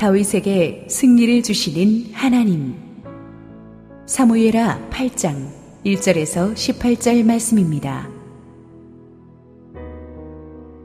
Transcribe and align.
다윗에게 0.00 0.86
승리를 0.88 1.42
주시는 1.42 2.14
하나님. 2.14 2.74
사무엘하 4.06 4.88
8장 4.88 5.50
1절에서 5.84 6.54
18절 6.54 7.22
말씀입니다. 7.22 8.08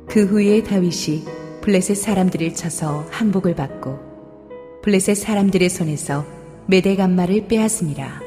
그 0.10 0.26
후에 0.26 0.62
다윗이 0.64 1.24
블레셋 1.62 1.96
사람들을 1.96 2.56
쳐서 2.56 3.06
항복을 3.10 3.56
받고 3.56 4.00
블레셋 4.84 5.16
사람들의 5.16 5.70
손에서 5.70 6.26
메대간마를 6.68 7.48
빼앗습니다. 7.48 8.20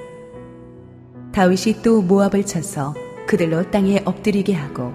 다윗이 1.33 1.83
또 1.85 2.01
모압을 2.01 2.47
쳐서 2.47 2.95
그들로 3.27 3.71
땅에 3.71 4.01
엎드리게 4.07 4.55
하고 4.55 4.95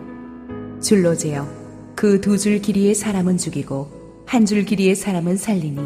줄로 0.82 1.14
재어 1.16 1.48
그 1.96 2.20
두 2.20 2.40
줄 2.40 2.64
길이의 2.64 2.96
사람은 2.96 3.38
죽이고 3.38 4.03
한 4.26 4.46
줄 4.46 4.66
길이의 4.66 4.96
사람은 4.96 5.38
살리니 5.38 5.80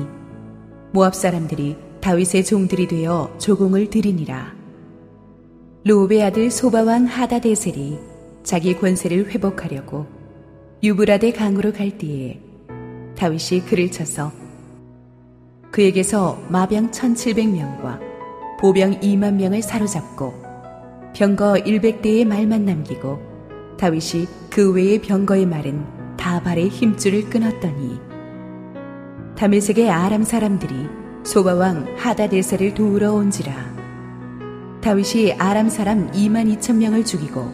모압 0.93 1.15
사람들이 1.15 1.75
다윗의 2.01 2.45
종들이 2.45 2.87
되어 2.87 3.35
조공을 3.39 3.89
드리니라. 3.89 4.55
로베 5.83 6.23
아들 6.23 6.49
소바왕 6.51 7.05
하다데셀이 7.05 7.97
자기 8.43 8.77
권세를 8.77 9.29
회복하려고 9.29 10.05
유브라데 10.83 11.33
강으로 11.33 11.73
갈 11.73 11.97
때에 11.97 12.39
다윗이 13.17 13.65
그를 13.67 13.91
쳐서 13.91 14.31
그에게서 15.71 16.41
마병 16.49 16.91
1700명과 16.91 17.99
보병 18.59 18.99
2만 19.01 19.33
명을 19.33 19.61
사로잡고 19.61 20.33
병거 21.13 21.55
100대의 21.65 22.25
말만 22.25 22.65
남기고 22.65 23.75
다윗이 23.77 24.27
그 24.49 24.71
외의 24.71 25.01
병거의 25.01 25.45
말은 25.45 26.15
다 26.17 26.41
발의 26.41 26.69
힘줄을 26.69 27.29
끊었더니 27.29 28.06
다메섹의 29.37 29.91
아람 29.91 30.23
사람들이 30.23 30.89
소바왕 31.23 31.95
하다데셀을 31.95 32.73
도우러 32.73 33.13
온지라. 33.13 33.53
다윗이 34.81 35.33
아람 35.33 35.69
사람 35.69 36.11
2만 36.11 36.57
2천 36.57 36.77
명을 36.77 37.05
죽이고 37.05 37.51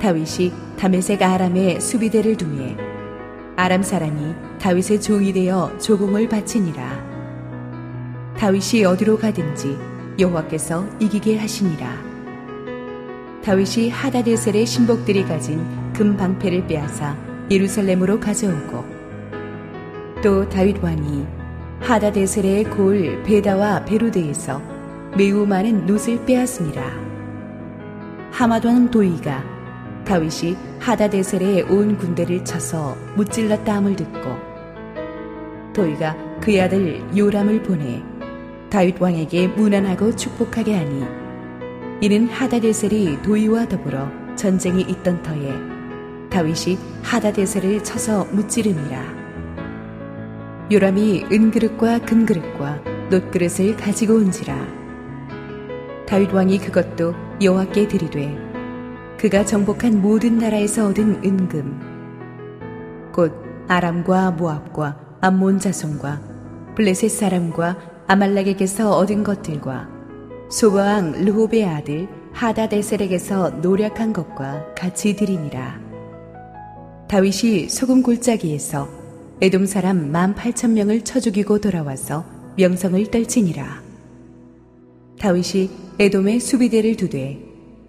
다윗이 0.00 0.52
다메섹 0.78 1.20
아람의 1.20 1.80
수비대를 1.80 2.36
두에 2.36 2.76
아람 3.56 3.82
사람이 3.82 4.34
다윗의 4.60 5.00
종이 5.00 5.32
되어 5.32 5.76
조공을 5.78 6.28
바치니라. 6.28 8.36
다윗이 8.38 8.84
어디로 8.84 9.18
가든지 9.18 9.76
여호와께서 10.16 10.86
이기게 11.00 11.38
하시니라. 11.38 11.92
다윗이 13.42 13.90
하다데셀의 13.90 14.64
신복들이 14.64 15.24
가진 15.24 15.60
금 15.92 16.16
방패를 16.16 16.68
빼앗아 16.68 17.16
예루살렘으로 17.50 18.20
가져오고 18.20 18.95
또 20.26 20.48
다윗 20.48 20.82
왕이 20.82 21.24
하다데셀의 21.82 22.64
골 22.64 23.22
베다와 23.22 23.84
베로데에서 23.84 24.60
매우 25.16 25.46
많은 25.46 25.86
놋을 25.86 26.24
빼앗습니다. 26.26 26.82
하마돈 28.32 28.90
도이가 28.90 29.44
다윗이 30.04 30.56
하다데셀의 30.80 31.62
온 31.70 31.96
군대를 31.96 32.44
쳐서 32.44 32.96
무찔렀다함을 33.14 33.94
듣고 33.94 34.36
도이가 35.72 36.16
그의 36.40 36.60
아들 36.60 37.04
요람을 37.16 37.62
보내 37.62 38.02
다윗 38.68 39.00
왕에게 39.00 39.46
무난하고 39.46 40.16
축복하게 40.16 40.76
하니 40.76 41.04
이는 42.00 42.26
하다데셀이 42.26 43.22
도이와 43.22 43.68
더불어 43.68 44.10
전쟁이 44.34 44.82
있던 44.82 45.22
터에 45.22 45.52
다윗이 46.30 46.76
하다데셀을 47.04 47.84
쳐서 47.84 48.24
무찌름이라. 48.32 49.25
요람이 50.68 51.26
은그릇과 51.30 52.00
금그릇과 52.00 52.82
놋그릇을 53.08 53.76
가지고 53.76 54.14
온지라. 54.14 54.56
다윗 56.08 56.32
왕이 56.32 56.58
그것도 56.58 57.14
여호와께 57.40 57.86
드리되 57.86 58.36
그가 59.16 59.44
정복한 59.44 60.02
모든 60.02 60.38
나라에서 60.38 60.88
얻은 60.88 61.22
은금 61.24 63.12
곧 63.12 63.32
아람과 63.68 64.32
모압과 64.32 65.18
암몬 65.20 65.60
자손과 65.60 66.20
블레셋 66.74 67.12
사람과 67.12 67.78
아말렉에게서 68.08 68.90
얻은 68.90 69.22
것들과 69.22 69.88
소바왕 70.50 71.24
르호베 71.24 71.64
아들 71.64 72.08
하다데셀에게서 72.32 73.50
노력한 73.62 74.12
것과 74.12 74.74
같이 74.74 75.14
드리니라. 75.14 75.78
다윗이 77.06 77.68
소금 77.68 78.02
골짜기에서 78.02 79.05
에돔 79.38 79.66
사람 79.66 80.10
만 80.10 80.34
팔천 80.34 80.72
명을 80.72 81.02
쳐 81.02 81.20
죽이고 81.20 81.60
돌아와서 81.60 82.24
명성을 82.56 83.04
떨치니라. 83.10 83.82
다윗이 85.18 85.68
에돔의 85.98 86.40
수비대를 86.40 86.96
두되 86.96 87.38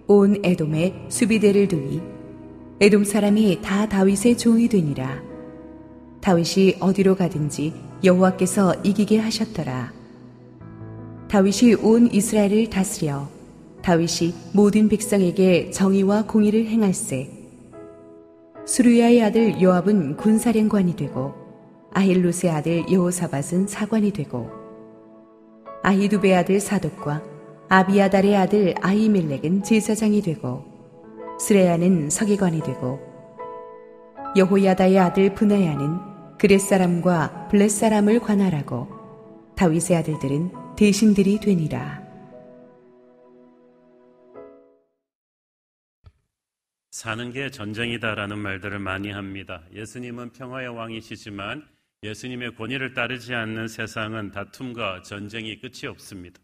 온 0.07 0.41
에돔의 0.43 1.05
수비대를 1.07 1.69
두니 1.69 2.01
에돔 2.81 3.05
사람이 3.05 3.61
다 3.61 3.87
다윗의 3.87 4.37
종이 4.37 4.67
되니라. 4.67 5.21
다윗이 6.19 6.75
어디로 6.81 7.15
가든지 7.15 7.73
여호와께서 8.03 8.81
이기게 8.83 9.19
하셨더라. 9.19 9.93
다윗이 11.29 11.75
온 11.75 12.13
이스라엘을 12.13 12.69
다스려 12.69 13.29
다윗이 13.81 14.33
모든 14.51 14.89
백성에게 14.89 15.71
정의와 15.71 16.25
공의를 16.25 16.65
행할세 16.65 17.36
수루야의 18.67 19.23
아들 19.23 19.61
요압은 19.61 20.17
군사령관이 20.17 20.97
되고 20.97 21.33
아힐루스의 21.93 22.51
아들 22.51 22.91
여호사밧은 22.91 23.65
사관이 23.65 24.11
되고 24.11 24.49
아히두베 25.83 26.35
아들 26.35 26.59
사독과 26.59 27.23
아비아달의 27.69 28.35
아들 28.35 28.75
아히멜렉은 28.81 29.63
제사장이 29.63 30.21
되고 30.21 30.65
스레야는 31.39 32.09
서기관이 32.09 32.61
되고 32.61 32.99
여호야다의 34.35 34.99
아들 34.99 35.33
분하야는 35.33 36.37
그렛 36.37 36.59
사람과 36.59 37.47
블렛 37.49 37.71
사람을 37.71 38.19
관할하고 38.19 38.89
다윗의 39.55 39.95
아들들은 39.95 40.51
대신들이 40.75 41.39
되니라. 41.39 42.06
사는 46.97 47.31
게 47.31 47.51
전쟁이다라는 47.51 48.39
말들을 48.39 48.79
많이 48.79 49.11
합니다. 49.11 49.61
예수님은 49.71 50.31
평화의 50.31 50.69
왕이시지만 50.69 51.63
예수님의 52.01 52.55
권위를 52.55 52.95
따르지 52.95 53.35
않는 53.35 53.67
세상은 53.67 54.31
다툼과 54.31 55.03
전쟁이 55.03 55.59
끝이 55.59 55.85
없습니다. 55.85 56.41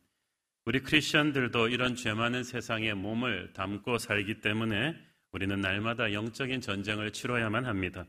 우리 0.66 0.82
크리스천들도 0.82 1.70
이런 1.70 1.96
죄 1.96 2.14
많은 2.14 2.44
세상에 2.44 2.94
몸을 2.94 3.54
담고 3.54 3.98
살기 3.98 4.42
때문에 4.42 4.96
우리는 5.32 5.60
날마다 5.60 6.14
영적인 6.14 6.62
전쟁을 6.62 7.10
치러야만 7.14 7.66
합니다. 7.66 8.06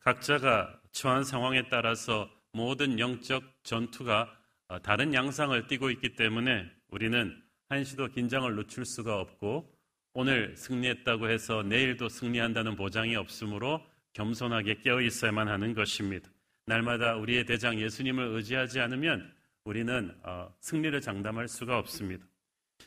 각자가 0.00 0.76
처한 0.90 1.22
상황에 1.22 1.68
따라서 1.68 2.28
모든 2.52 2.98
영적 2.98 3.44
전투가 3.62 4.36
다른 4.82 5.14
양상을 5.14 5.68
띠고 5.68 5.90
있기 5.92 6.16
때문에 6.16 6.68
우리는 6.88 7.40
한시도 7.68 8.08
긴장을 8.08 8.52
늦출 8.56 8.84
수가 8.84 9.20
없고 9.20 9.73
오늘 10.16 10.56
승리했다고 10.56 11.28
해서 11.28 11.64
내일도 11.64 12.08
승리한다는 12.08 12.76
보장이 12.76 13.16
없으므로 13.16 13.84
겸손하게 14.12 14.78
깨어 14.82 15.00
있어야만 15.00 15.48
하는 15.48 15.74
것입니다. 15.74 16.30
날마다 16.66 17.16
우리의 17.16 17.44
대장 17.44 17.80
예수님을 17.80 18.28
의지하지 18.28 18.78
않으면 18.78 19.32
우리는 19.64 20.14
어, 20.22 20.54
승리를 20.60 21.00
장담할 21.00 21.48
수가 21.48 21.78
없습니다. 21.78 22.24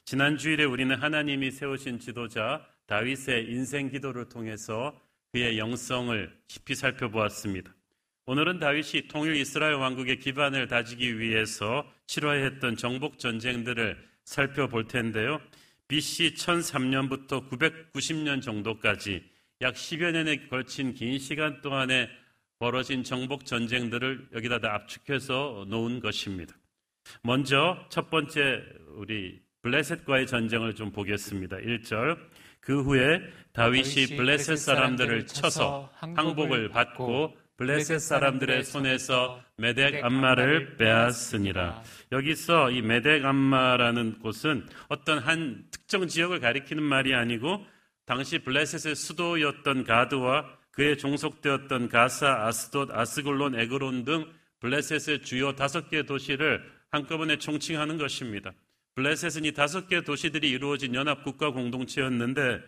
지난 0.06 0.38
주일에 0.38 0.64
우리는 0.64 0.96
하나님이 0.96 1.52
세우신 1.52 2.00
지도자 2.00 2.66
다윗의 2.86 3.52
인생 3.52 3.90
기도를 3.90 4.30
통해서 4.30 4.98
그의 5.34 5.58
영성을 5.58 6.34
깊이 6.48 6.76
살펴보았습니다. 6.76 7.76
오늘은 8.26 8.60
다윗이 8.60 9.10
통일 9.10 9.36
이스라엘 9.36 9.74
왕국의 9.74 10.20
기반을 10.20 10.68
다지기 10.68 11.20
위해서 11.20 11.86
치러야 12.08 12.44
했던 12.46 12.78
정복 12.78 13.20
전쟁들을 13.20 14.02
살펴볼 14.24 14.88
텐데요. 14.88 15.42
BC 15.88 16.34
1003년부터 16.34 17.50
990년 17.50 18.42
정도까지 18.42 19.24
약 19.62 19.76
10여 19.76 20.12
년에 20.12 20.48
걸친 20.48 20.94
긴 20.94 21.18
시간 21.18 21.62
동안에 21.62 22.10
벌어진 22.60 23.04
정복 23.04 23.46
전쟁들을 23.46 24.30
여기다 24.34 24.60
다 24.60 24.74
압축해서 24.76 25.66
놓은 25.70 26.00
것입니다. 26.00 26.56
먼저 27.22 27.86
첫 27.90 28.10
번째 28.10 28.64
우리 28.96 29.40
블레셋과의 29.62 30.28
전쟁을 30.28 30.76
좀 30.76 30.92
보겠습니다. 30.92 31.58
1절 31.58 32.18
그 32.60 32.82
후에 32.84 33.22
다윗이 33.54 34.18
블레셋 34.18 34.58
사람들을 34.58 35.28
쳐서 35.28 35.90
항복을 35.94 36.70
받고 36.70 37.38
블레셋 37.58 38.00
사람들의 38.00 38.64
손에서 38.64 39.42
메덱 39.58 40.06
암마를 40.06 40.78
빼앗으니라. 40.78 41.82
여기서 42.12 42.70
이 42.70 42.84
메덱 42.84 43.26
암마라는 43.26 44.20
곳은 44.20 44.68
어떤 44.90 45.18
한 45.18 45.66
특정 45.72 46.08
지역을 46.08 46.40
가리키는 46.40 46.84
말이 46.84 47.16
아니고 47.16 47.66
당시 48.06 48.38
블레셋의 48.40 48.94
수도였던 48.94 49.86
가드와 49.86 50.46
그에 50.70 50.98
종속되었던 50.98 51.90
가사, 51.90 52.46
아스돗, 52.46 52.92
아스글론, 52.92 53.60
에그론 53.60 54.06
등 54.06 54.32
블레셋의 54.60 55.24
주요 55.24 55.56
다섯 55.56 55.90
개 55.90 56.04
도시를 56.04 56.64
한꺼번에 56.92 57.40
총칭하는 57.40 57.98
것입니다. 57.98 58.54
블레셋은 58.94 59.46
이 59.46 59.52
다섯 59.54 59.88
개 59.88 60.04
도시들이 60.04 60.48
이루어진 60.48 60.94
연합 60.94 61.24
국가 61.24 61.50
공동체였는데 61.50 62.62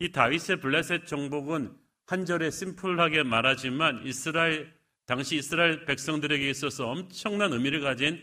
이 0.00 0.10
다윗의 0.10 0.56
블레셋 0.60 1.06
정복은 1.06 1.81
한 2.12 2.26
절에 2.26 2.50
심플하게 2.50 3.22
말하지만 3.22 4.02
이스라엘 4.04 4.70
당시 5.06 5.36
이스라엘 5.36 5.86
백성들에게 5.86 6.50
있어서 6.50 6.90
엄청난 6.90 7.54
의미를 7.54 7.80
가진 7.80 8.22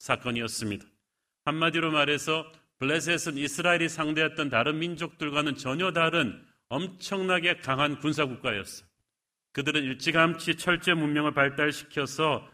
사건이었습니다. 0.00 0.84
한마디로 1.44 1.92
말해서 1.92 2.50
블레셋은 2.80 3.38
이스라엘이 3.38 3.88
상대했던 3.90 4.50
다른 4.50 4.80
민족들과는 4.80 5.54
전혀 5.54 5.92
다른 5.92 6.44
엄청나게 6.68 7.58
강한 7.58 8.00
군사 8.00 8.24
국가였어요. 8.24 8.88
그들은 9.52 9.84
일찌감치 9.84 10.56
철제 10.56 10.94
문명을 10.94 11.32
발달시켜서 11.32 12.44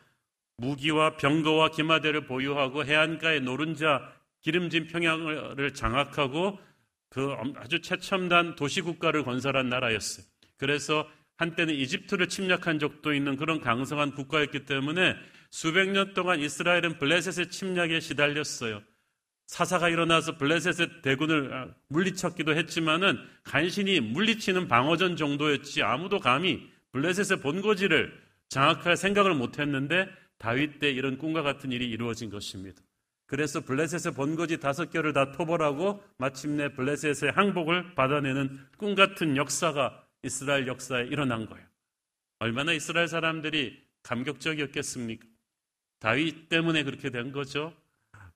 무기와 0.59 1.17
병거와 1.17 1.71
기마대를 1.71 2.27
보유하고 2.27 2.85
해안가의 2.85 3.41
노른자 3.41 4.13
기름진 4.43 4.89
평양을 4.89 5.73
장악하고 5.73 6.59
그 7.09 7.35
아주 7.57 7.81
최첨단 7.81 8.55
도시 8.55 8.83
국가를 8.83 9.25
건설한 9.25 9.71
나라였어요. 9.71 10.34
그래서 10.65 11.07
한때는 11.37 11.75
이집트를 11.75 12.31
침략한 12.31 12.79
적도 12.79 13.13
있는 13.13 13.37
그런 13.37 13.61
강성한 13.61 14.15
국가였기 14.15 14.65
때문에 14.65 15.15
수백 15.51 15.91
년 15.91 16.15
동안 16.15 16.41
이스라엘은 16.41 16.99
블레셋의 16.99 17.51
침략에 17.51 18.01
시달렸어요. 18.01 18.81
사사가 19.47 19.91
일어나서 19.91 20.39
블레셋의 20.39 21.03
대군을 21.03 21.53
아, 21.53 21.69
물리쳤기도 21.89 22.57
했지만은 22.57 23.19
간신히 23.43 24.01
물리치는 24.01 24.67
방어전 24.67 25.17
정도였지 25.17 25.83
아무도 25.83 26.19
감히 26.19 26.67
블레셋의 26.93 27.43
본거지를 27.43 28.19
장악할 28.49 28.97
생각을 28.97 29.35
못했는데 29.35 30.09
다윗 30.39 30.79
때 30.79 30.91
이런 30.91 31.19
꿈과 31.19 31.43
같은 31.43 31.73
일이 31.73 31.91
이루어진 31.91 32.31
것입니다. 32.31 32.81
그래서 33.27 33.61
블레셋의 33.61 34.15
본거지 34.15 34.61
다섯 34.61 34.91
개를 34.91 35.13
다 35.13 35.31
토벌하고 35.31 36.03
마침내 36.17 36.73
블레셋의 36.73 37.33
항복을 37.33 37.95
받아내는 37.97 38.61
꿈 38.79 38.95
같은 38.95 39.37
역사가 39.37 40.04
이스라엘 40.25 40.67
역사에 40.67 41.07
일어난 41.07 41.47
거예요. 41.47 41.65
얼마나 42.39 42.73
이스라엘 42.73 43.09
사람들이 43.09 43.83
감격적이었겠습니까? 44.03 45.27
다윗 45.99 46.49
때문에 46.49 46.83
그렇게 46.83 47.11
된 47.11 47.33
거죠. 47.33 47.75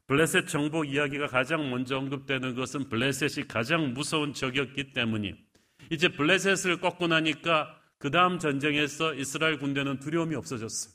블레셋 0.06 0.48
정복 0.48 0.88
이야기가 0.88 1.26
가장 1.26 1.68
먼저 1.70 1.98
언급되는 1.98 2.54
것은 2.54 2.88
블레셋이 2.88 3.46
가장 3.46 3.92
무서운 3.92 4.32
적이었기 4.32 4.92
때문이 4.92 5.34
이제 5.90 6.08
블레셋을 6.08 6.80
꺾고 6.80 7.08
나니까 7.08 7.78
그 7.98 8.10
다음 8.10 8.38
전쟁에서 8.38 9.14
이스라엘 9.14 9.58
군대는 9.58 10.00
두려움이 10.00 10.34
없어졌어요. 10.34 10.94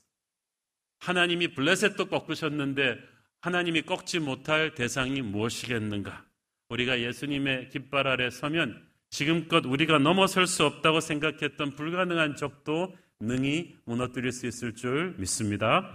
하나님이 1.00 1.50
블레셋도 1.50 2.06
꺾으셨는데 2.06 2.98
하나님이 3.42 3.82
꺾지 3.84 4.20
못할 4.20 4.74
대상이 4.74 5.22
무엇이겠는가? 5.22 6.26
우리가 6.70 7.02
예수님의 7.02 7.70
깃발 7.70 8.08
아래 8.08 8.30
서면 8.30 8.88
지금껏 9.18 9.64
우리가 9.64 10.00
넘어설 10.00 10.48
수 10.48 10.66
없다고 10.66 11.00
생각했던 11.00 11.76
불가능한 11.76 12.36
적도 12.36 12.96
능히 13.20 13.76
무너뜨릴 13.86 14.32
수 14.32 14.48
있을 14.48 14.74
줄 14.74 15.14
믿습니다. 15.20 15.94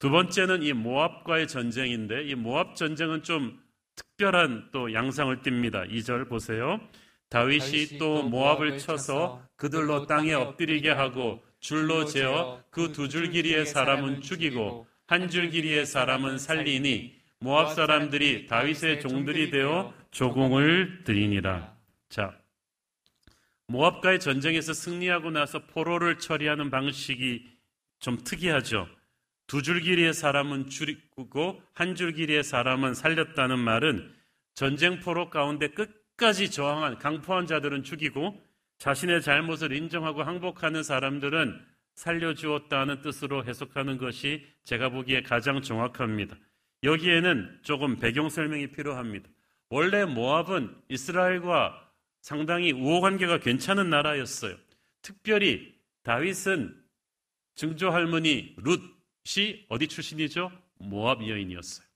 두 0.00 0.10
번째는 0.10 0.64
이 0.64 0.72
모압과의 0.72 1.46
전쟁인데 1.46 2.24
이 2.24 2.34
모압 2.34 2.74
전쟁은 2.74 3.22
좀 3.22 3.60
특별한 3.94 4.70
또 4.72 4.92
양상을 4.92 5.42
띱니다. 5.42 5.88
2절 5.92 6.28
보세요. 6.28 6.80
다윗이 7.30 7.98
또 7.98 8.24
모압을 8.24 8.78
쳐서 8.78 9.40
그들로 9.54 10.06
땅에 10.06 10.32
엎드리게 10.34 10.90
하고 10.90 11.40
줄로 11.60 12.04
재어 12.04 12.60
그 12.70 12.90
두 12.92 13.08
줄 13.08 13.30
길이의 13.30 13.64
사람은 13.66 14.22
죽이고 14.22 14.88
한 15.06 15.28
줄 15.30 15.50
길이의 15.50 15.86
사람은 15.86 16.38
살리니 16.38 17.14
모압 17.38 17.74
사람들이 17.74 18.46
다윗의 18.48 19.00
종들이 19.02 19.50
되어 19.50 19.94
조공을 20.10 21.04
드리니라. 21.04 21.77
자, 22.08 22.38
모압과의 23.66 24.20
전쟁에서 24.20 24.72
승리하고 24.72 25.30
나서 25.30 25.66
포로를 25.66 26.18
처리하는 26.18 26.70
방식이 26.70 27.46
좀 28.00 28.18
특이하죠. 28.24 28.88
두 29.46 29.62
줄 29.62 29.80
길이의 29.80 30.12
사람은 30.14 30.68
죽이고 30.68 31.62
한 31.74 31.94
줄 31.94 32.12
길이의 32.12 32.44
사람은 32.44 32.94
살렸다는 32.94 33.58
말은 33.58 34.14
전쟁 34.54 35.00
포로 35.00 35.30
가운데 35.30 35.68
끝까지 35.68 36.50
저항한 36.50 36.98
강포한 36.98 37.46
자들은 37.46 37.82
죽이고 37.82 38.42
자신의 38.78 39.22
잘못을 39.22 39.72
인정하고 39.72 40.22
항복하는 40.22 40.82
사람들은 40.82 41.64
살려주었다는 41.94 43.00
뜻으로 43.02 43.44
해석하는 43.44 43.98
것이 43.98 44.46
제가 44.64 44.90
보기에 44.90 45.22
가장 45.22 45.62
정확합니다. 45.62 46.36
여기에는 46.84 47.60
조금 47.62 47.96
배경 47.96 48.28
설명이 48.28 48.68
필요합니다. 48.68 49.28
원래 49.70 50.04
모압은 50.04 50.76
이스라엘과 50.88 51.87
상당히 52.20 52.72
우호관계가 52.72 53.38
괜찮은 53.38 53.90
나라였어요. 53.90 54.56
특별히 55.02 55.74
다윗은 56.02 56.74
증조 57.54 57.90
할머니 57.90 58.54
룻이 58.58 59.66
어디 59.68 59.88
출신이죠? 59.88 60.50
모압 60.78 61.26
여인이었어요. 61.26 61.86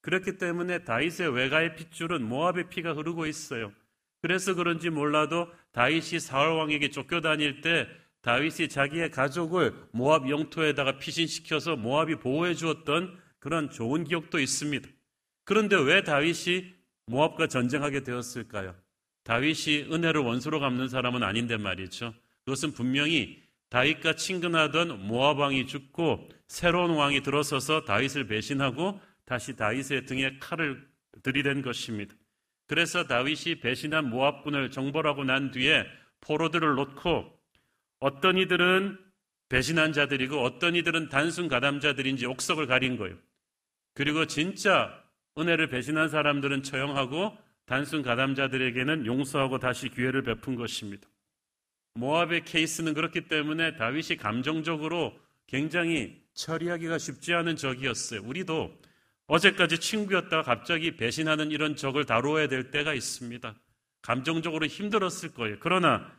그렇기 0.00 0.38
때문에 0.38 0.84
다윗의 0.84 1.34
외가의 1.34 1.76
핏줄은 1.76 2.22
모압의 2.24 2.68
피가 2.70 2.94
흐르고 2.94 3.26
있어요. 3.26 3.72
그래서 4.20 4.54
그런지 4.54 4.90
몰라도 4.90 5.48
다윗이 5.72 6.20
사울 6.20 6.56
왕에게 6.56 6.90
쫓겨 6.90 7.20
다닐 7.20 7.60
때 7.60 7.88
다윗이 8.22 8.68
자기의 8.68 9.10
가족을 9.10 9.74
모압 9.92 10.28
영토에다가 10.28 10.98
피신시켜서 10.98 11.76
모압이 11.76 12.16
보호해 12.16 12.54
주었던 12.54 13.20
그런 13.40 13.70
좋은 13.70 14.04
기억도 14.04 14.38
있습니다. 14.38 14.88
그런데 15.44 15.76
왜 15.76 16.04
다윗이 16.04 16.72
모압과 17.06 17.48
전쟁하게 17.48 18.04
되었을까요? 18.04 18.76
다윗이 19.24 19.92
은혜를 19.92 20.20
원수로 20.20 20.60
갚는 20.60 20.88
사람은 20.88 21.22
아닌데 21.22 21.56
말이죠. 21.56 22.14
그것은 22.44 22.72
분명히 22.72 23.42
다윗과 23.70 24.16
친근하던 24.16 25.06
모압 25.06 25.38
왕이 25.38 25.66
죽고 25.66 26.28
새로운 26.48 26.90
왕이 26.90 27.22
들어서서 27.22 27.84
다윗을 27.84 28.26
배신하고 28.26 29.00
다시 29.24 29.56
다윗의 29.56 30.06
등에 30.06 30.38
칼을 30.38 30.86
들이댄 31.22 31.62
것입니다. 31.62 32.14
그래서 32.66 33.06
다윗이 33.06 33.60
배신한 33.60 34.10
모압군을 34.10 34.70
정벌하고 34.70 35.24
난 35.24 35.50
뒤에 35.50 35.86
포로들을 36.20 36.74
놓고 36.74 37.38
어떤 38.00 38.38
이들은 38.38 38.98
배신한 39.48 39.92
자들이고 39.92 40.42
어떤 40.42 40.74
이들은 40.74 41.08
단순 41.08 41.48
가담자들인지 41.48 42.26
옥석을 42.26 42.66
가린 42.66 42.96
거예요. 42.96 43.16
그리고 43.94 44.26
진짜 44.26 45.02
은혜를 45.38 45.68
배신한 45.68 46.08
사람들은 46.08 46.62
처형하고 46.62 47.36
단순 47.66 48.02
가담자들에게는 48.02 49.06
용서하고 49.06 49.58
다시 49.58 49.88
기회를 49.88 50.22
베푼 50.22 50.56
것입니다. 50.56 51.08
모압의 51.94 52.44
케이스는 52.44 52.94
그렇기 52.94 53.28
때문에 53.28 53.76
다윗이 53.76 54.16
감정적으로 54.18 55.18
굉장히 55.46 56.22
처리하기가 56.34 56.98
쉽지 56.98 57.34
않은 57.34 57.56
적이었어요. 57.56 58.22
우리도 58.22 58.78
어제까지 59.26 59.78
친구였다가 59.78 60.42
갑자기 60.42 60.96
배신하는 60.96 61.50
이런 61.50 61.76
적을 61.76 62.04
다루어야 62.04 62.48
될 62.48 62.70
때가 62.70 62.94
있습니다. 62.94 63.54
감정적으로 64.00 64.66
힘들었을 64.66 65.32
거예요. 65.34 65.56
그러나 65.60 66.10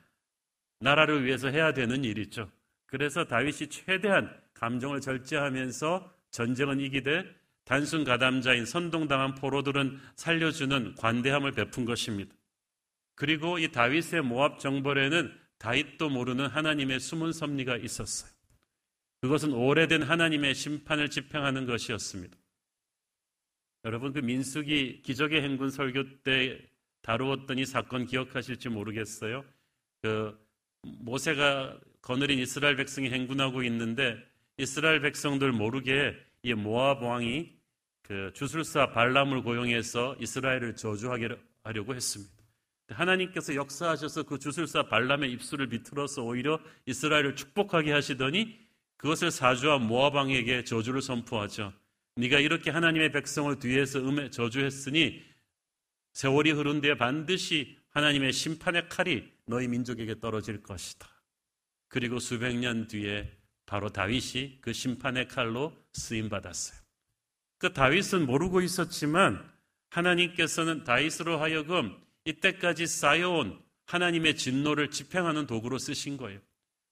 나라를 0.79 1.25
위해서 1.25 1.49
해야 1.49 1.73
되는 1.73 2.03
일이죠. 2.03 2.49
그래서 2.85 3.25
다윗이 3.25 3.69
최대한 3.69 4.35
감정을 4.53 5.01
절제하면서 5.01 6.13
전쟁은 6.31 6.79
이기되 6.79 7.23
단순 7.65 8.03
가담자인 8.03 8.65
선동당한 8.65 9.35
포로들은 9.35 9.99
살려주는 10.15 10.95
관대함을 10.95 11.51
베푼 11.53 11.85
것입니다. 11.85 12.35
그리고 13.15 13.59
이 13.59 13.71
다윗의 13.71 14.21
모압 14.23 14.59
정벌에는 14.59 15.33
다윗도 15.59 16.09
모르는 16.09 16.47
하나님의 16.47 16.99
숨은 16.99 17.31
섭리가 17.31 17.77
있었어요. 17.77 18.31
그것은 19.21 19.53
오래된 19.53 20.03
하나님의 20.03 20.55
심판을 20.55 21.09
집행하는 21.09 21.65
것이었습니다. 21.65 22.37
여러분 23.85 24.11
그 24.11 24.19
민숙이 24.19 25.01
기적의 25.01 25.41
행군 25.41 25.69
설교 25.69 26.23
때 26.23 26.59
다루었던 27.01 27.57
이 27.59 27.65
사건 27.65 28.05
기억하실지 28.05 28.69
모르겠어요. 28.69 29.45
그 30.01 30.37
모세가 30.81 31.79
거느린 32.01 32.39
이스라엘 32.39 32.75
백성이 32.75 33.09
행군하고 33.09 33.63
있는데 33.63 34.17
이스라엘 34.57 34.99
백성들 35.01 35.53
모르게 35.53 36.13
이 36.43 36.53
모압 36.53 37.01
왕이 37.01 37.53
그 38.01 38.31
주술사 38.35 38.91
발람을 38.91 39.43
고용해서 39.43 40.17
이스라엘을 40.19 40.75
저주하려고 40.75 41.95
했습니다. 41.95 42.33
하나님께서 42.89 43.55
역사하셔서 43.55 44.23
그 44.23 44.37
주술사 44.37 44.83
발람의 44.83 45.31
입술을 45.31 45.69
비틀어서 45.69 46.21
오히려 46.21 46.59
이스라엘을 46.85 47.37
축복하게 47.37 47.93
하시더니 47.93 48.59
그것을 48.97 49.31
사주한 49.31 49.87
모압 49.87 50.15
왕에게 50.15 50.65
저주를 50.65 51.01
선포하죠. 51.01 51.71
네가 52.17 52.39
이렇게 52.39 52.71
하나님의 52.71 53.13
백성을 53.13 53.57
뒤에서 53.57 53.99
음해 53.99 54.29
저주했으니 54.29 55.23
세월이 56.11 56.51
흐른 56.51 56.81
뒤에 56.81 56.97
반드시 56.97 57.77
하나님의 57.91 58.33
심판의 58.33 58.89
칼이 58.89 59.31
너희 59.45 59.69
민족에게 59.69 60.19
떨어질 60.19 60.61
것이다. 60.61 61.07
그리고 61.87 62.19
수백 62.19 62.57
년 62.57 62.87
뒤에 62.87 63.31
바로 63.65 63.89
다윗이 63.89 64.59
그 64.59 64.73
심판의 64.73 65.29
칼로 65.29 65.73
쓰임 65.93 66.29
받았어요. 66.29 66.79
그 67.57 67.71
다윗은 67.73 68.25
모르고 68.25 68.61
있었지만 68.61 69.43
하나님께서는 69.89 70.83
다윗으로 70.83 71.39
하여금 71.39 71.95
이때까지 72.25 72.87
쌓여온 72.87 73.61
하나님의 73.85 74.35
진노를 74.37 74.89
집행하는 74.89 75.45
도구로 75.47 75.77
쓰신 75.77 76.17
거예요. 76.17 76.39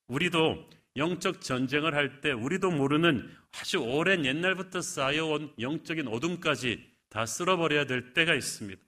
우리도 0.08 0.70
영적 0.98 1.42
전쟁을 1.42 1.96
할 1.96 2.22
때 2.22 2.32
우리도 2.32 2.70
모르는 2.72 3.30
아주 3.54 3.78
오랜 3.80 4.26
옛날부터 4.26 4.82
쌓여온 4.82 5.54
영적인 5.60 6.08
어둠까지 6.08 6.86
다 7.10 7.26
쓸어버려야 7.26 7.86
될 7.86 8.14
때가 8.14 8.36
있습니다. 8.36 8.82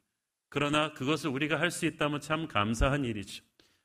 그러나 0.49 0.93
그것을 0.93 1.29
우리가 1.29 1.59
할 1.59 1.71
수 1.71 1.85
있다면 1.85 2.21
참 2.21 2.47
감사한 2.47 3.05
일이죠. 3.05 3.43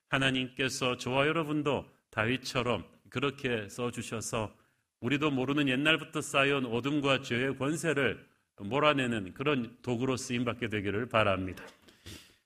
하나님께서 0.08 0.96
저와 0.96 1.26
여러분도 1.26 1.88
다윗처럼 2.10 2.84
그렇게 3.08 3.68
써주셔서 3.68 4.54
우리도 5.00 5.30
모르는 5.30 5.68
옛날부터 5.68 6.20
쌓여온 6.20 6.66
어둠과 6.66 7.22
죄의 7.22 7.56
권세를 7.56 8.26
몰아내는 8.60 9.34
그런 9.34 9.76
도구로 9.82 10.16
쓰임받게 10.16 10.68
되기를 10.68 11.08
바랍니다. 11.08 11.64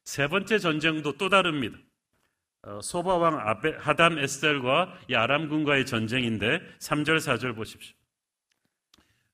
세 0.05 0.29
번째 0.29 0.59
전쟁도 0.59 1.17
또 1.17 1.29
다릅니다. 1.29 1.79
어, 2.65 2.81
소바왕 2.83 3.39
하담 3.79 4.19
에스텔과 4.19 4.99
이 5.09 5.15
아람군과의 5.15 5.87
전쟁인데 5.87 6.61
3절 6.79 7.17
4절 7.17 7.57
보십시오. 7.57 7.97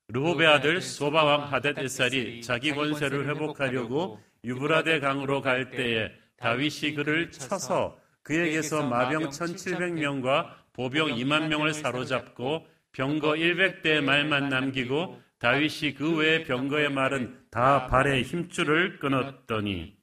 르호베 0.07 0.45
아들 0.45 0.81
소바왕 0.81 1.53
하댓 1.53 1.77
에살이 1.77 2.41
자기 2.41 2.71
권세를 2.71 3.27
회복하려고 3.27 4.19
유브라데 4.43 4.99
강으로 5.01 5.41
갈 5.41 5.69
때에 5.69 6.11
다윗이 6.37 6.95
그를 6.95 7.29
쳐서 7.29 7.99
그에게서 8.23 8.87
마병 8.87 9.29
1700명과 9.29 10.55
보병 10.73 11.09
2만 11.09 11.47
명을 11.49 11.73
사로잡고 11.73 12.65
병거 12.91 13.33
100대의 13.33 14.01
말만 14.01 14.49
남기고 14.49 15.21
다윗이 15.39 15.93
그 15.95 16.17
외의 16.17 16.43
병거의 16.43 16.89
말은 16.91 17.45
다 17.49 17.87
발에 17.87 18.21
힘줄을 18.23 18.99
끊었더니 18.99 19.97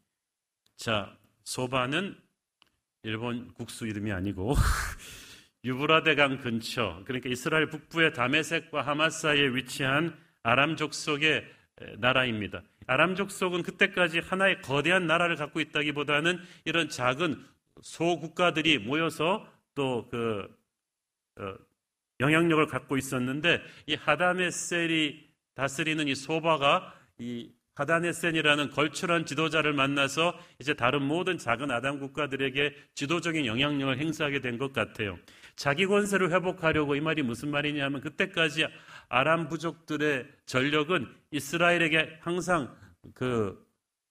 자 0.77 1.17
소바는 1.45 2.17
일본 3.03 3.53
국수 3.55 3.87
이름이 3.87 4.13
아니고 4.13 4.55
유브라데강 5.65 6.41
근처 6.41 7.03
그러니까 7.05 7.29
이스라엘 7.29 7.69
북부의 7.69 8.13
다메섹과 8.15 8.83
하마 8.83 9.11
사이에 9.11 9.49
위치한 9.49 10.17
아람 10.43 10.77
족속의 10.77 11.45
나라입니다. 11.99 12.63
아람 12.87 13.17
족속은 13.17 13.63
그때까지 13.63 14.21
하나의 14.21 14.63
거대한 14.63 15.07
나라를 15.07 15.37
갖고 15.37 15.61
있다기보다는 15.61 16.39
이런 16.65 16.89
작은 16.89 17.45
소국가들이 17.83 18.79
모여서 18.79 19.47
또그 19.75 20.49
어, 21.39 21.55
영향력을 22.21 22.67
갖고 22.67 22.97
있었는데 22.97 23.63
이 23.87 23.95
하다메셀이 23.95 25.27
다스리는 25.55 26.09
이 26.09 26.15
소바가 26.15 26.95
이 27.19 27.51
하다네센이라는 27.75 28.71
걸출한 28.71 29.27
지도자를 29.27 29.75
만나서 29.75 30.39
이제 30.59 30.73
다른 30.75 31.03
모든 31.03 31.37
작은 31.37 31.71
아담 31.71 31.99
국가들에게 31.99 32.75
지도적인 32.95 33.45
영향력을 33.45 33.99
행사하게 33.99 34.41
된 34.41 34.57
것 34.59 34.73
같아요. 34.73 35.19
자기 35.57 35.87
권세를 35.87 36.33
회복하려고 36.33 36.97
이 36.97 37.01
말이 37.01 37.23
무슨 37.23 37.51
말이냐면 37.51 38.01
그때까지 38.01 38.67
아람 39.09 39.49
부족들의 39.49 40.27
전력은 40.47 41.07
이스라엘에게 41.31 42.19
항상 42.21 42.75
그 43.15 43.63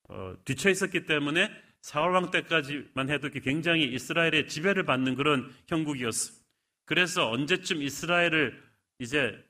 어, 0.09 0.35
뒤쳐 0.45 0.69
있었기 0.69 1.05
때문에 1.05 1.49
사울 1.81 2.13
왕 2.13 2.29
때까지만 2.31 3.09
해도 3.09 3.29
굉장히 3.29 3.85
이스라엘의 3.93 4.47
지배를 4.47 4.83
받는 4.85 5.15
그런 5.15 5.51
형국이었어. 5.67 6.44
그래서 6.85 7.29
언제쯤 7.29 7.81
이스라엘을 7.81 8.63
이제 8.99 9.43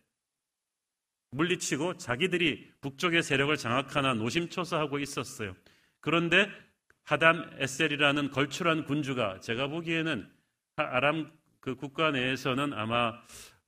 물리치고 1.32 1.98
자기들이 1.98 2.72
북쪽의 2.82 3.22
세력을 3.22 3.56
장악하나 3.58 4.14
노심초사하고 4.14 5.00
있었어요. 5.00 5.56
그런데 6.00 6.50
하담 7.04 7.50
에셀이라는 7.60 8.32
걸출한 8.32 8.86
군주가 8.86 9.40
제가 9.42 9.68
보기에는 9.68 10.28
아람 10.78 11.32
그 11.60 11.76
국가 11.76 12.12
내에서는 12.12 12.74
아마 12.74 13.14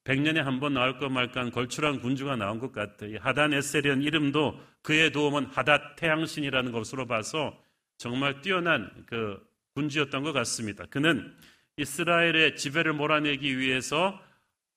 100년에 0.05 0.37
한 0.37 0.59
번 0.59 0.73
나올 0.73 0.97
것 0.97 1.09
말까 1.09 1.49
걸출한 1.49 1.99
군주가 1.99 2.37
나온 2.37 2.59
것 2.59 2.71
같아요. 2.71 3.17
하단 3.19 3.53
에셀이라는 3.53 4.03
이름도 4.03 4.59
그의 4.81 5.11
도움은 5.11 5.47
하닷 5.47 5.97
태양신이라는 5.97 6.71
것으로 6.71 7.05
봐서 7.05 7.61
정말 7.97 8.41
뛰어난 8.41 9.03
그 9.05 9.45
군주였던 9.75 10.23
것 10.23 10.31
같습니다. 10.31 10.85
그는 10.89 11.35
이스라엘의 11.77 12.55
지배를 12.55 12.93
몰아내기 12.93 13.57
위해서 13.57 14.19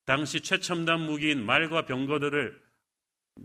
당시 0.04 0.40
최첨단 0.40 1.00
무기인 1.00 1.45
말과 1.45 1.87
병거들을 1.87 2.61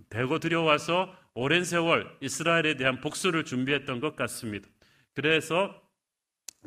대고 0.09 0.39
들여와서 0.39 1.15
오랜 1.33 1.63
세월 1.63 2.15
이스라엘에 2.21 2.75
대한 2.75 3.01
복수를 3.01 3.45
준비했던 3.45 3.99
것 3.99 4.15
같습니다. 4.15 4.67
그래서 5.13 5.81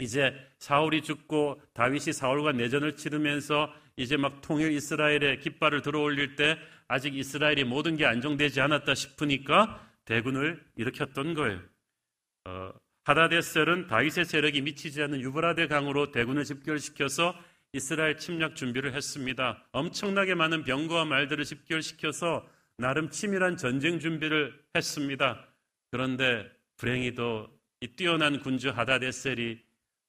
이제 0.01 0.35
사울이 0.59 1.03
죽고 1.03 1.61
다윗이 1.75 2.13
사울과 2.13 2.53
내전을 2.53 2.97
치르면서 2.97 3.73
이제 3.97 4.17
막 4.17 4.41
통일 4.41 4.73
이스라엘의 4.73 5.41
깃발을 5.41 5.83
들어올릴 5.83 6.37
때 6.37 6.57
아직 6.87 7.17
이스라엘이 7.17 7.65
모든 7.65 7.97
게 7.97 8.07
안정되지 8.07 8.61
않았다 8.61 8.95
싶으니까 8.95 9.85
대군을 10.05 10.65
일으켰던 10.77 11.35
거예요. 11.35 11.61
어, 12.45 12.73
하다데셀은 13.09 13.87
다윗의 13.87 14.27
세력이 14.27 14.61
미치지 14.61 15.03
않는 15.03 15.23
유브라데 15.23 15.67
강으로 15.67 16.11
대군을 16.11 16.45
집결시켜서 16.45 17.35
이스라엘 17.73 18.19
침략 18.19 18.55
준비를 18.55 18.95
했습니다. 18.95 19.67
엄청나게 19.73 20.35
많은 20.35 20.63
병거와 20.63 21.07
말들을 21.07 21.43
집결시켜서 21.47 22.47
나름 22.77 23.09
치밀한 23.09 23.57
전쟁 23.57 23.99
준비를 23.99 24.63
했습니다. 24.77 25.49
그런데 25.91 26.51
불행히도 26.77 27.49
이 27.81 27.89
뛰어난 27.97 28.41
군주 28.41 28.69
하다데셀이 28.69 29.59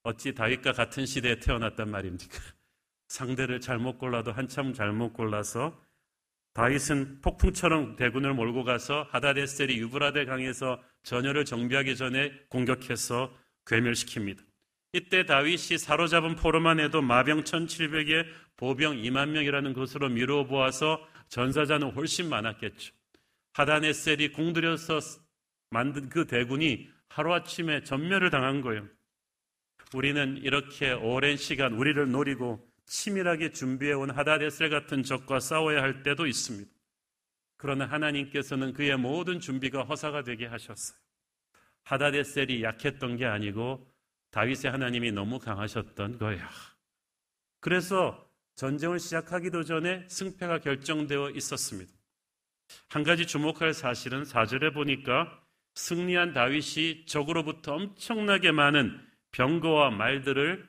어찌 0.02 0.34
다윗과 0.34 0.72
같은 0.72 1.06
시대에 1.06 1.38
태어났단 1.38 1.90
말입니까? 1.90 2.38
상대를 3.08 3.60
잘못 3.60 3.96
골라도 3.96 4.30
한참 4.30 4.74
잘못 4.74 5.14
골라서 5.14 5.80
다윗은 6.60 7.22
폭풍처럼 7.22 7.96
대군을 7.96 8.34
몰고 8.34 8.64
가서 8.64 9.06
하다데셀이 9.12 9.78
유브라데 9.78 10.26
강에서 10.26 10.78
전열을 11.04 11.46
정비하기 11.46 11.96
전에 11.96 12.32
공격해서 12.50 13.34
괴멸시킵니다. 13.64 14.44
이때 14.92 15.24
다윗이 15.24 15.78
사로잡은 15.78 16.36
포로만 16.36 16.78
해도 16.78 17.00
마병 17.00 17.44
1700에 17.44 18.26
보병 18.58 18.96
2만 18.96 19.30
명이라는 19.30 19.72
것으로 19.72 20.10
미루어 20.10 20.44
보아서 20.44 21.00
전사자는 21.28 21.92
훨씬 21.92 22.28
많았겠죠. 22.28 22.92
하다네셀이 23.54 24.32
공들여서 24.32 25.00
만든 25.70 26.10
그 26.10 26.26
대군이 26.26 26.90
하루아침에 27.08 27.84
전멸을 27.84 28.28
당한 28.28 28.60
거예요. 28.60 28.86
우리는 29.94 30.36
이렇게 30.42 30.92
오랜 30.92 31.38
시간 31.38 31.72
우리를 31.72 32.10
노리고 32.10 32.69
치밀하게 32.90 33.52
준비해온 33.52 34.10
하다데셀 34.10 34.68
같은 34.68 35.04
적과 35.04 35.38
싸워야 35.38 35.80
할 35.80 36.02
때도 36.02 36.26
있습니다. 36.26 36.68
그러나 37.56 37.86
하나님께서는 37.86 38.72
그의 38.72 38.96
모든 38.96 39.38
준비가 39.38 39.84
허사가 39.84 40.24
되게 40.24 40.46
하셨어요. 40.46 40.98
하다데셀이 41.84 42.64
약했던 42.64 43.16
게 43.16 43.26
아니고 43.26 43.88
다윗의 44.32 44.72
하나님이 44.72 45.12
너무 45.12 45.38
강하셨던 45.38 46.18
거예요. 46.18 46.44
그래서 47.60 48.28
전쟁을 48.56 48.98
시작하기도 48.98 49.62
전에 49.62 50.06
승패가 50.08 50.58
결정되어 50.58 51.30
있었습니다. 51.30 51.92
한 52.88 53.04
가지 53.04 53.24
주목할 53.24 53.72
사실은 53.72 54.24
4절에 54.24 54.74
보니까 54.74 55.40
승리한 55.74 56.32
다윗이 56.32 57.06
적으로부터 57.06 57.74
엄청나게 57.74 58.50
많은 58.50 59.00
병거와 59.30 59.90
말들을 59.90 60.68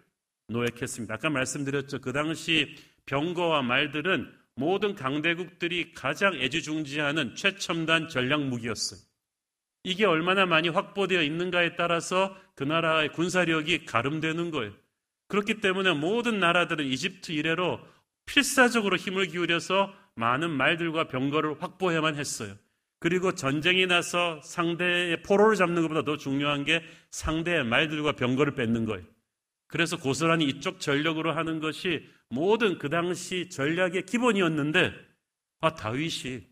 노획했습니다. 0.51 1.13
아까 1.13 1.29
말씀드렸죠. 1.29 1.99
그 1.99 2.13
당시 2.13 2.75
병거와 3.05 3.61
말들은 3.63 4.31
모든 4.55 4.95
강대국들이 4.95 5.93
가장 5.93 6.35
애지중지하는 6.35 7.35
최첨단 7.35 8.09
전략 8.09 8.43
무기였어요. 8.43 8.99
이게 9.83 10.05
얼마나 10.05 10.45
많이 10.45 10.69
확보되어 10.69 11.23
있는가에 11.23 11.75
따라서 11.75 12.37
그 12.55 12.63
나라의 12.63 13.11
군사력이 13.13 13.85
가름되는 13.85 14.51
거예요. 14.51 14.73
그렇기 15.27 15.61
때문에 15.61 15.93
모든 15.93 16.39
나라들은 16.39 16.85
이집트 16.85 17.31
이래로 17.31 17.79
필사적으로 18.25 18.97
힘을 18.97 19.27
기울여서 19.27 19.93
많은 20.15 20.51
말들과 20.51 21.07
병거를 21.07 21.61
확보해야만 21.61 22.15
했어요. 22.15 22.55
그리고 22.99 23.33
전쟁이 23.33 23.87
나서 23.87 24.39
상대의 24.43 25.23
포로를 25.23 25.55
잡는 25.55 25.81
것보다 25.81 26.03
더 26.03 26.17
중요한 26.17 26.63
게 26.63 26.83
상대의 27.09 27.63
말들과 27.63 28.11
병거를 28.11 28.53
뺏는 28.53 28.85
거예요. 28.85 29.03
그래서 29.71 29.97
고스란히 29.97 30.45
이쪽 30.45 30.81
전력으로 30.81 31.31
하는 31.31 31.61
것이 31.61 32.05
모든 32.29 32.77
그 32.77 32.89
당시 32.89 33.49
전략의 33.49 34.05
기본이었는데 34.05 34.93
아 35.61 35.73
다윗이 35.73 36.45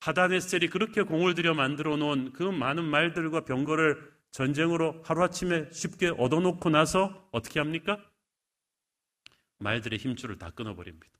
하다네셀이 0.00 0.68
그렇게 0.68 1.00
공을 1.00 1.34
들여 1.34 1.54
만들어 1.54 1.96
놓은 1.96 2.34
그 2.34 2.42
많은 2.42 2.84
말들과 2.84 3.46
병거를 3.46 4.12
전쟁으로 4.32 5.02
하루아침에 5.02 5.70
쉽게 5.72 6.08
얻어놓고 6.18 6.68
나서 6.68 7.26
어떻게 7.32 7.58
합니까? 7.58 7.98
말들의 9.60 9.98
힘줄을 9.98 10.36
다 10.36 10.50
끊어버립니다. 10.50 11.18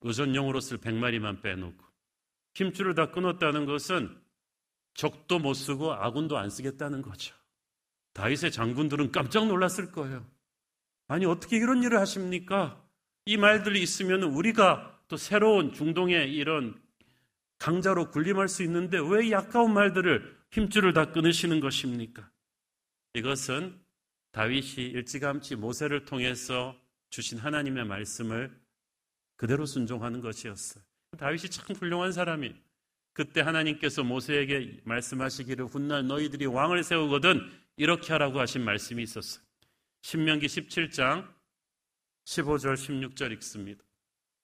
의존용으로 0.00 0.58
쓸 0.58 0.78
100마리만 0.78 1.42
빼놓고 1.42 1.84
힘줄을 2.54 2.96
다 2.96 3.12
끊었다는 3.12 3.66
것은 3.66 4.20
적도 4.94 5.38
못 5.38 5.54
쓰고 5.54 5.92
아군도 5.92 6.38
안 6.38 6.50
쓰겠다는 6.50 7.02
거죠. 7.02 7.36
다윗의 8.14 8.52
장군들은 8.52 9.12
깜짝 9.12 9.46
놀랐을 9.46 9.92
거예요. 9.92 10.26
아니 11.08 11.26
어떻게 11.26 11.56
이런 11.56 11.82
일을 11.82 11.98
하십니까? 12.00 12.82
이 13.26 13.36
말들이 13.36 13.82
있으면 13.82 14.22
우리가 14.22 15.00
또 15.08 15.16
새로운 15.16 15.72
중동의 15.72 16.34
이런 16.34 16.80
강자로 17.58 18.10
군림할 18.10 18.48
수 18.48 18.62
있는데 18.62 18.98
왜 18.98 19.26
이 19.26 19.34
아까운 19.34 19.72
말들을 19.74 20.38
힘줄을 20.50 20.92
다 20.92 21.12
끊으시는 21.12 21.60
것입니까? 21.60 22.30
이것은 23.14 23.78
다윗이 24.32 24.86
일찌감치 24.86 25.56
모세를 25.56 26.04
통해서 26.04 26.76
주신 27.10 27.38
하나님의 27.38 27.84
말씀을 27.84 28.56
그대로 29.36 29.66
순종하는 29.66 30.20
것이었어요. 30.20 30.82
다윗이 31.18 31.50
참 31.50 31.76
훌륭한 31.76 32.12
사람이 32.12 32.54
그때 33.12 33.40
하나님께서 33.40 34.02
모세에게 34.02 34.80
말씀하시기를 34.84 35.66
훗날 35.66 36.06
너희들이 36.06 36.46
왕을 36.46 36.82
세우거든 36.82 37.40
이렇게 37.76 38.12
하라고 38.12 38.40
하신 38.40 38.64
말씀이 38.64 39.02
있었어요. 39.02 39.42
신명기 40.02 40.46
17장 40.46 41.26
15절 42.26 42.74
16절 42.74 43.32
읽습니다. 43.32 43.82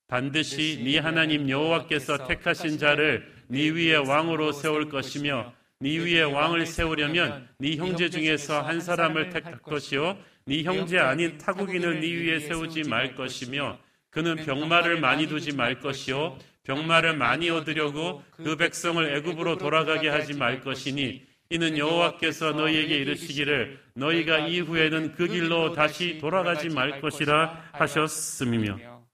반드시 0.09 0.83
네 0.83 0.99
하나님 0.99 1.49
여호와께서 1.49 2.27
택하신 2.27 2.79
자를 2.79 3.33
네 3.47 3.71
위에 3.71 3.95
왕으로 3.95 4.53
세울 4.53 4.89
것이며 4.89 5.55
네 5.79 5.99
위에 5.99 6.23
왕을 6.23 6.67
세우려면 6.67 7.49
네 7.59 7.77
형제 7.77 8.11
중에서 8.11 8.61
한 8.61 8.81
사람을 8.81 9.31
택할 9.31 9.61
것이요 9.61 10.19
네 10.47 10.65
형제 10.65 10.99
아닌 10.99 11.39
타국인을 11.39 12.01
네 12.01 12.13
위에 12.13 12.41
세우지 12.41 12.89
말 12.89 13.15
것이며 13.15 13.79
그는 14.11 14.35
병마를 14.35 15.01
많이 15.01 15.29
두지 15.29 15.55
말 15.55 15.79
것이요 15.79 16.39
병마를 16.65 17.17
많이 17.17 17.49
얻으려고 17.49 18.25
그 18.33 18.57
백성을 18.57 19.17
애굽으로 19.17 19.59
돌아가게 19.59 20.09
하지 20.09 20.35
말 20.35 20.61
것이니 20.61 21.25
이는 21.53 21.77
여호와께서 21.77 22.53
너희에게 22.53 22.97
이르시기를 22.99 23.85
너희가 23.95 24.47
이후에는 24.47 25.15
그 25.17 25.27
길로 25.27 25.73
다시 25.73 26.19
돌아가지 26.19 26.69
말 26.69 27.01
것이라 27.01 27.71
하셨음이며 27.73 29.05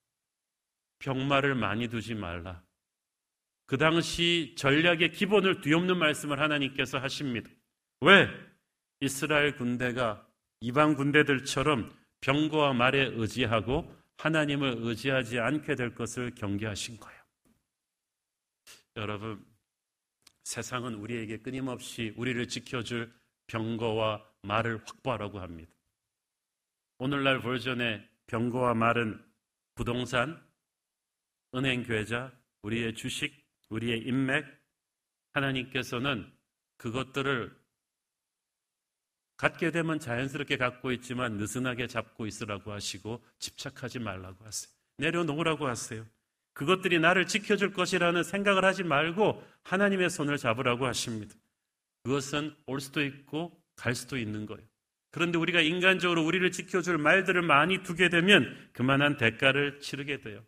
병마를 0.98 1.54
많이 1.54 1.88
두지 1.88 2.14
말라. 2.14 2.62
그 3.64 3.78
당시 3.78 4.54
전략의 4.56 5.12
기본을 5.12 5.62
뒤엎는 5.62 5.96
말씀을 5.96 6.38
하나님께서 6.38 6.98
하십니다. 6.98 7.50
왜? 8.02 8.28
이스라엘 9.00 9.56
군대가 9.56 10.26
이방 10.60 10.94
군대들처럼 10.94 11.90
병거와 12.20 12.74
말에 12.74 13.12
의지하고 13.14 13.90
하나님을 14.18 14.76
의지하지 14.80 15.38
않게 15.38 15.74
될 15.74 15.94
것을 15.94 16.34
경계하신 16.34 16.98
거예요. 16.98 17.20
여러분, 18.96 19.44
세상은 20.46 20.94
우리에게 20.94 21.38
끊임없이 21.38 22.14
우리를 22.16 22.46
지켜줄 22.46 23.12
병거와 23.48 24.24
말을 24.42 24.80
확보하라고 24.86 25.40
합니다. 25.40 25.72
오늘날 26.98 27.40
버전의 27.40 28.08
병거와 28.28 28.74
말은 28.74 29.20
부동산, 29.74 30.40
은행 31.52 31.82
계좌, 31.82 32.30
우리의 32.62 32.94
주식, 32.94 33.44
우리의 33.70 34.06
인맥, 34.06 34.46
하나님께서는 35.32 36.32
그것들을 36.76 37.52
갖게 39.36 39.72
되면 39.72 39.98
자연스럽게 39.98 40.58
갖고 40.58 40.92
있지만 40.92 41.38
느슨하게 41.38 41.88
잡고 41.88 42.24
있으라고 42.24 42.70
하시고 42.70 43.20
집착하지 43.40 43.98
말라고 43.98 44.44
하세요. 44.44 44.72
내려놓으라고 44.98 45.66
하세요. 45.66 46.06
그것들이 46.56 46.98
나를 46.98 47.26
지켜줄 47.26 47.74
것이라는 47.74 48.22
생각을 48.22 48.64
하지 48.64 48.82
말고 48.82 49.46
하나님의 49.64 50.08
손을 50.08 50.38
잡으라고 50.38 50.86
하십니다. 50.86 51.34
그것은 52.02 52.56
올 52.64 52.80
수도 52.80 53.04
있고 53.04 53.62
갈 53.76 53.94
수도 53.94 54.16
있는 54.16 54.46
거예요. 54.46 54.66
그런데 55.10 55.36
우리가 55.36 55.60
인간적으로 55.60 56.24
우리를 56.24 56.50
지켜줄 56.50 56.96
말들을 56.96 57.42
많이 57.42 57.82
두게 57.82 58.08
되면 58.08 58.70
그만한 58.72 59.18
대가를 59.18 59.80
치르게 59.80 60.20
돼요. 60.20 60.42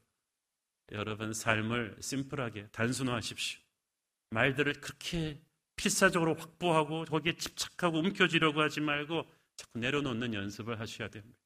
여러분 0.93 1.35
삶을 1.35 1.99
심플하게 2.01 2.69
단순화하십시오. 2.73 3.61
말들을 4.31 4.81
그렇게 4.81 5.43
필사적으로 5.77 6.37
확보하고 6.37 7.05
거기에 7.05 7.35
집착하고 7.35 7.99
움켜쥐려고 7.99 8.63
하지 8.63 8.81
말고 8.81 9.31
자꾸 9.57 9.79
내려놓는 9.79 10.33
연습을 10.33 10.81
하셔야 10.81 11.09
됩니다. 11.09 11.39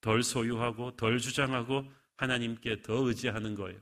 덜 0.00 0.24
소유하고 0.24 0.96
덜 0.96 1.18
주장하고 1.20 1.84
하나님께 2.16 2.82
더 2.82 2.94
의지하는 3.06 3.54
거예요. 3.54 3.78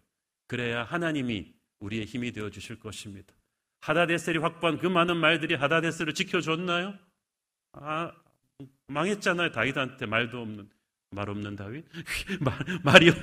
그래야 0.47 0.85
하나님이 0.85 1.53
우리의 1.81 2.05
힘이 2.05 2.33
되어 2.33 2.51
주실 2.51 2.79
것입니다. 2.79 3.35
하다데셀이 3.81 4.38
확보한 4.38 4.79
그 4.79 4.87
많은 4.87 5.16
말들이 5.16 5.55
하다데셀을 5.55 6.14
지켜줬나요? 6.14 6.97
아, 7.73 8.12
망했잖아요. 8.87 9.51
다윗한테 9.51 10.07
말도 10.07 10.40
없는 10.40 10.71
말 11.11 11.29
없는 11.29 11.57
다윗 11.57 11.85
말, 12.40 12.57
말이 12.83 13.11
없 13.11 13.16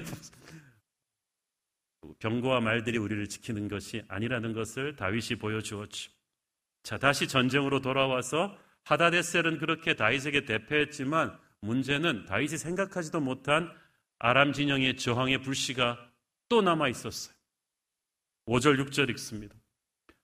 경고와 2.19 2.59
말들이 2.59 2.97
우리를 2.97 3.27
지키는 3.29 3.67
것이 3.67 4.03
아니라는 4.07 4.53
것을 4.53 4.95
다윗이 4.95 5.39
보여주었죠. 5.39 6.11
자, 6.83 6.97
다시 6.97 7.27
전쟁으로 7.27 7.81
돌아와서 7.81 8.57
하다데셀은 8.85 9.59
그렇게 9.59 9.95
다윗에게 9.95 10.45
대패했지만 10.45 11.37
문제는 11.61 12.25
다윗이 12.25 12.57
생각하지도 12.57 13.19
못한 13.19 13.71
아람 14.19 14.53
진영의 14.53 14.97
저항의 14.97 15.39
불씨가 15.39 15.97
또 16.49 16.61
남아 16.61 16.89
있었어요. 16.89 17.33
5절 18.47 18.85
6절 18.85 19.09
읽습니다. 19.11 19.55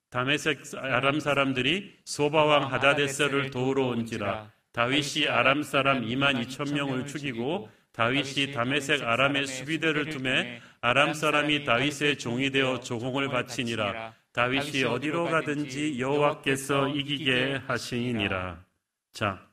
다메섹 0.10 0.62
아람 0.76 1.20
사람들이 1.20 1.98
소바왕 2.06 2.72
하다데셀을 2.72 3.52
도우러 3.52 3.88
온지라 3.88 4.52
다윗이 4.72 5.28
아람 5.28 5.64
사람 5.64 6.02
2만 6.02 6.46
2천 6.46 6.74
명을 6.74 7.08
죽이고 7.08 7.70
다윗이 7.92 8.52
다메섹 8.54 9.04
아람의 9.04 9.48
수비대를 9.48 10.10
둠에 10.10 10.62
아람 10.82 11.14
사람이 11.14 11.64
다윗의 11.66 12.18
종이 12.18 12.50
되어 12.52 12.80
조공을 12.80 13.30
바치니라 13.30 14.14
다윗이 14.36 14.84
어디로 14.84 15.26
가든지 15.26 15.98
여호와께서 15.98 16.90
이기게 16.90 17.62
하시니라. 17.68 18.66
자, 19.14 19.48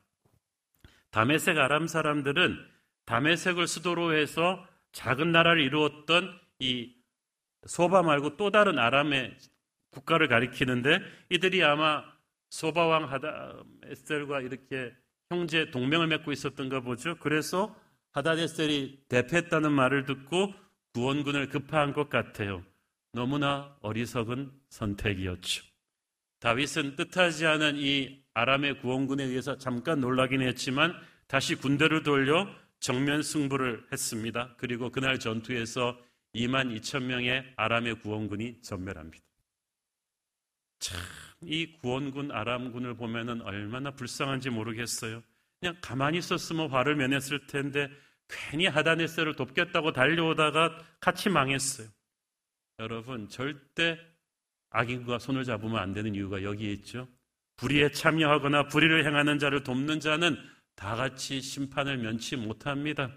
다메섹 1.11 1.57
아람 1.57 1.87
사람들은 1.87 2.72
다메섹을 3.05 3.67
수도로 3.67 4.13
해서 4.13 4.65
작은 4.91 5.31
나라를 5.31 5.61
이루었던 5.61 6.39
이 6.59 6.95
소바 7.65 8.03
말고 8.03 8.37
또 8.37 8.51
다른 8.51 8.77
아람의 8.79 9.37
국가를 9.91 10.27
가리키는데 10.27 10.99
이들이 11.29 11.63
아마 11.63 12.03
소바 12.49 12.85
왕 12.85 13.11
하다 13.11 13.63
에셀과 13.85 14.41
이렇게 14.41 14.93
형제 15.29 15.71
동맹을 15.71 16.07
맺고 16.07 16.31
있었던가 16.31 16.81
보죠. 16.81 17.15
그래서 17.19 17.75
하다데셀이 18.11 19.05
대패했다는 19.09 19.71
말을 19.71 20.05
듣고 20.05 20.53
구원군을 20.93 21.49
급파한 21.49 21.93
것 21.93 22.09
같아요. 22.09 22.63
너무나 23.11 23.75
어리석은 23.81 24.51
선택이었죠. 24.69 25.63
다윗은 26.39 26.95
뜻하지 26.95 27.45
않은 27.47 27.77
이 27.77 28.23
아람의 28.33 28.79
구원군에 28.79 29.23
의해서 29.23 29.57
잠깐 29.57 29.99
놀라긴 29.99 30.41
했지만 30.41 30.93
다시 31.27 31.55
군대를 31.55 32.03
돌려 32.03 32.47
정면 32.83 33.23
승부를 33.23 33.87
했습니다. 33.93 34.55
그리고 34.57 34.89
그날 34.89 35.17
전투에서 35.17 35.97
2만 36.35 36.77
2천 36.77 37.03
명의 37.03 37.45
아람의 37.55 38.01
구원군이 38.01 38.61
전멸합니다. 38.61 39.23
참, 40.79 40.99
이 41.43 41.77
구원군 41.77 42.33
아람군을 42.33 42.95
보면은 42.95 43.41
얼마나 43.41 43.91
불쌍한지 43.91 44.49
모르겠어요. 44.49 45.23
그냥 45.61 45.77
가만히 45.79 46.17
있었으면 46.17 46.71
화를 46.71 46.97
면했을 46.97 47.47
텐데 47.47 47.89
괜히 48.27 48.67
하다네스를 48.67 49.37
돕겠다고 49.37 49.93
달려오다가 49.93 50.77
같이 50.99 51.29
망했어요. 51.29 51.87
여러분 52.79 53.29
절대 53.29 53.97
악인과 54.71 55.19
손을 55.19 55.45
잡으면 55.45 55.77
안 55.77 55.93
되는 55.93 56.13
이유가 56.15 56.43
여기에 56.43 56.73
있죠. 56.73 57.07
불의에 57.55 57.91
참여하거나 57.91 58.67
불의를 58.67 59.05
행하는 59.05 59.39
자를 59.39 59.63
돕는 59.63 60.01
자는 60.01 60.35
다 60.75 60.95
같이 60.95 61.41
심판을 61.41 61.97
면치 61.97 62.35
못합니다. 62.35 63.11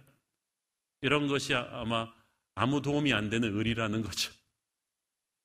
이런 1.03 1.27
것이 1.27 1.55
아마 1.55 2.13
아무 2.55 2.83
도움이 2.83 3.13
안 3.13 3.29
되는 3.29 3.57
의리라는 3.57 4.03
거죠. 4.03 4.33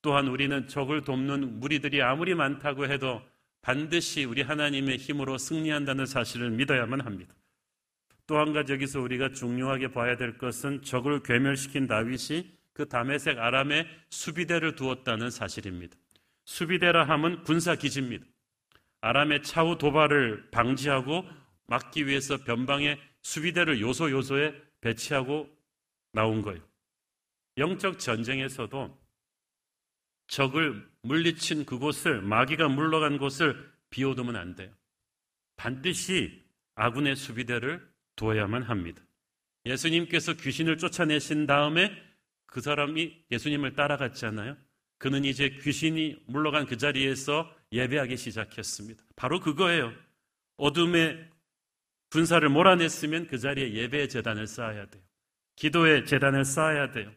또한 0.02 0.28
우리는 0.28 0.68
적을 0.68 1.04
돕는 1.04 1.60
무리들이 1.60 2.02
아무리 2.02 2.34
많다고 2.34 2.88
해도 2.88 3.22
반드시 3.62 4.24
우리 4.24 4.42
하나님의 4.42 4.98
힘으로 4.98 5.38
승리한다는 5.38 6.06
사실을 6.06 6.50
믿어야만 6.52 7.02
합니다. 7.02 7.34
또 8.28 8.38
한 8.38 8.54
가지 8.54 8.74
여기서 8.74 9.02
우리가 9.02 9.34
중요하게 9.34 9.92
봐야 9.92 10.16
될 10.16 10.38
것은 10.38 10.84
적을 10.84 11.22
괴멸시킨 11.22 11.86
다윗이 11.88 12.50
그 12.74 12.88
다메색 12.88 13.38
아람에 13.38 13.86
수비대를 14.10 14.76
두었다는 14.76 15.30
사실입니다. 15.30 15.98
수비대라 16.46 17.04
함은 17.04 17.44
군사 17.44 17.76
기지입니다. 17.76 18.26
아람의 19.02 19.44
차후 19.44 19.78
도발을 19.78 20.50
방지하고 20.52 21.26
막기 21.72 22.06
위해서 22.06 22.36
변방에 22.36 23.00
수비대를 23.22 23.80
요소 23.80 24.12
요소에 24.12 24.54
배치하고 24.82 25.50
나온 26.12 26.42
거예요. 26.42 26.60
영적 27.58 27.98
전쟁에서도 27.98 29.00
적을 30.28 30.86
물리친 31.04 31.66
그곳을 31.66 32.22
마귀가 32.22 32.68
물러간 32.68 33.18
곳을 33.18 33.72
비워두면 33.90 34.36
안 34.36 34.56
돼요. 34.56 34.70
반드시 35.56 36.44
아군의 36.76 37.16
수비대를 37.16 37.90
두어야만 38.18 38.64
합니다. 38.64 39.02
예수님께서 39.66 40.34
귀신을 40.34 40.78
쫓아내신 40.78 41.48
다음에 41.48 41.96
그 42.48 42.60
사람이 42.60 43.28
예수님을 43.32 43.76
따라갔잖아요. 43.76 44.58
그는 44.98 45.24
이제 45.24 45.50
귀신이 45.50 46.22
물러간 46.28 46.66
그 46.66 46.76
자리에서 46.76 47.50
예배하기 47.72 48.18
시작했습니다. 48.18 49.04
바로 49.16 49.40
그거예요. 49.40 49.94
어둠의 50.58 51.31
군사를 52.12 52.48
몰아냈으면 52.50 53.28
그 53.28 53.38
자리에 53.38 53.74
예배의 53.74 54.10
재단을 54.10 54.46
쌓아야 54.46 54.86
돼요. 54.86 55.02
기도의 55.56 56.06
재단을 56.06 56.44
쌓아야 56.44 56.92
돼요. 56.92 57.12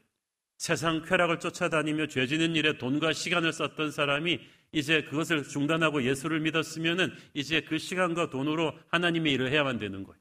세상 0.57 1.03
쾌락을 1.03 1.41
쫓아다니며 1.41 2.07
죄 2.07 2.27
지는 2.27 2.55
일에 2.55 2.79
돈과 2.79 3.13
시간을 3.13 3.53
썼던 3.53 3.91
사람이 3.91 4.41
이제 4.73 5.03
그것을 5.03 5.45
중단하고 5.45 6.05
예수를 6.05 6.41
믿었으면은 6.41 7.13
이제 7.35 7.61
그 7.61 7.79
시간과 7.79 8.31
돈으로 8.31 8.73
하나님의 8.89 9.33
일을 9.33 9.51
해야만 9.51 9.79
되는 9.79 10.05
거예요. 10.05 10.19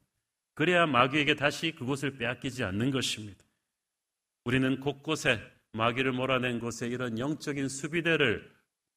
그래야 0.54 0.86
마귀에게 0.86 1.34
다시 1.34 1.72
그곳을 1.72 2.16
빼앗기지 2.16 2.64
않는 2.64 2.90
것입니다. 2.90 3.44
우리는 4.44 4.80
곳곳에 4.80 5.40
마귀를 5.72 6.12
몰아낸 6.12 6.58
곳에 6.60 6.86
이런 6.86 7.18
영적인 7.18 7.68
수비대를 7.68 8.52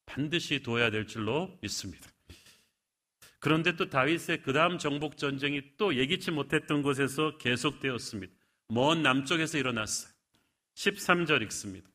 반드시 0.06 0.62
둬야 0.62 0.90
될 0.90 1.06
줄로 1.06 1.56
믿습니다. 1.60 2.08
그런데 3.40 3.76
또 3.76 3.88
다윗의 3.88 4.42
그 4.42 4.52
다음 4.52 4.78
정복 4.78 5.16
전쟁이 5.16 5.62
또 5.76 5.94
예기치 5.94 6.30
못했던 6.30 6.82
곳에서 6.82 7.38
계속되었습니다. 7.38 8.32
먼 8.68 9.02
남쪽에서 9.02 9.58
일어났어요. 9.58 10.12
13절 10.74 11.42
읽습니다. 11.42 11.88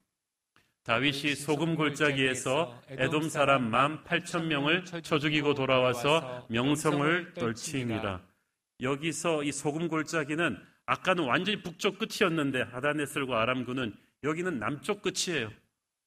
다윗이 0.84 1.36
소금 1.36 1.75
골짜기에서 1.75 2.82
에돔 2.89 3.29
사람 3.29 3.69
만 3.69 4.03
8천 4.03 4.45
명을 4.45 4.84
쳐 4.86 5.17
죽이고 5.17 5.53
돌아와서 5.53 6.45
명성을 6.49 7.34
떨치니라. 7.36 8.21
여기서 8.82 9.43
이 9.43 9.51
소금 9.51 9.88
골짜기는 9.88 10.58
아까는 10.86 11.23
완전히 11.23 11.62
북쪽 11.62 11.99
끝이었는데 11.99 12.63
하다네슬과 12.63 13.41
아람군은 13.41 13.95
여기는 14.23 14.60
남쪽 14.60 15.01
끝이에요. 15.01 15.51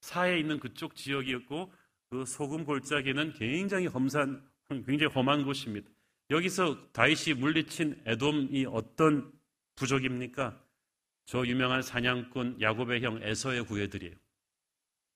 사해 0.01 0.39
있는 0.39 0.61
그쪽 0.61 0.95
지역이었고 0.95 1.73
그 2.11 2.25
소금 2.27 2.65
골짜기는 2.65 3.33
굉장히 3.35 3.87
험산 3.87 4.47
굉장히 4.69 5.13
험한 5.13 5.45
곳입니다. 5.45 5.89
여기서 6.31 6.91
다윗이 6.93 7.39
물리친 7.39 8.03
에돔이 8.05 8.67
어떤 8.69 9.33
부족입니까? 9.77 10.61
저 11.27 11.47
유명한 11.47 11.83
사냥꾼 11.83 12.61
야곱의 12.61 13.03
형 13.03 13.23
에서의 13.23 13.65
구애들이에요. 13.65 14.15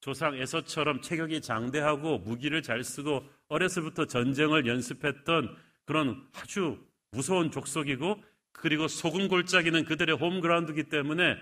조상 0.01 0.35
에서처럼 0.35 1.03
체격이 1.03 1.41
장대하고 1.43 2.19
무기를 2.19 2.63
잘 2.63 2.83
쓰고 2.85 3.29
어렸을부터 3.49 4.07
전쟁을 4.07 4.67
연습했던 4.67 5.57
그런 5.85 6.29
아주 6.33 6.79
무서운 7.11 7.51
족속이고 7.51 8.23
그리고 8.53 8.89
소금 8.89 9.29
골짜기는 9.29 9.85
그들의 9.85 10.17
홈그라운드이기 10.17 10.85
때문에 10.85 11.37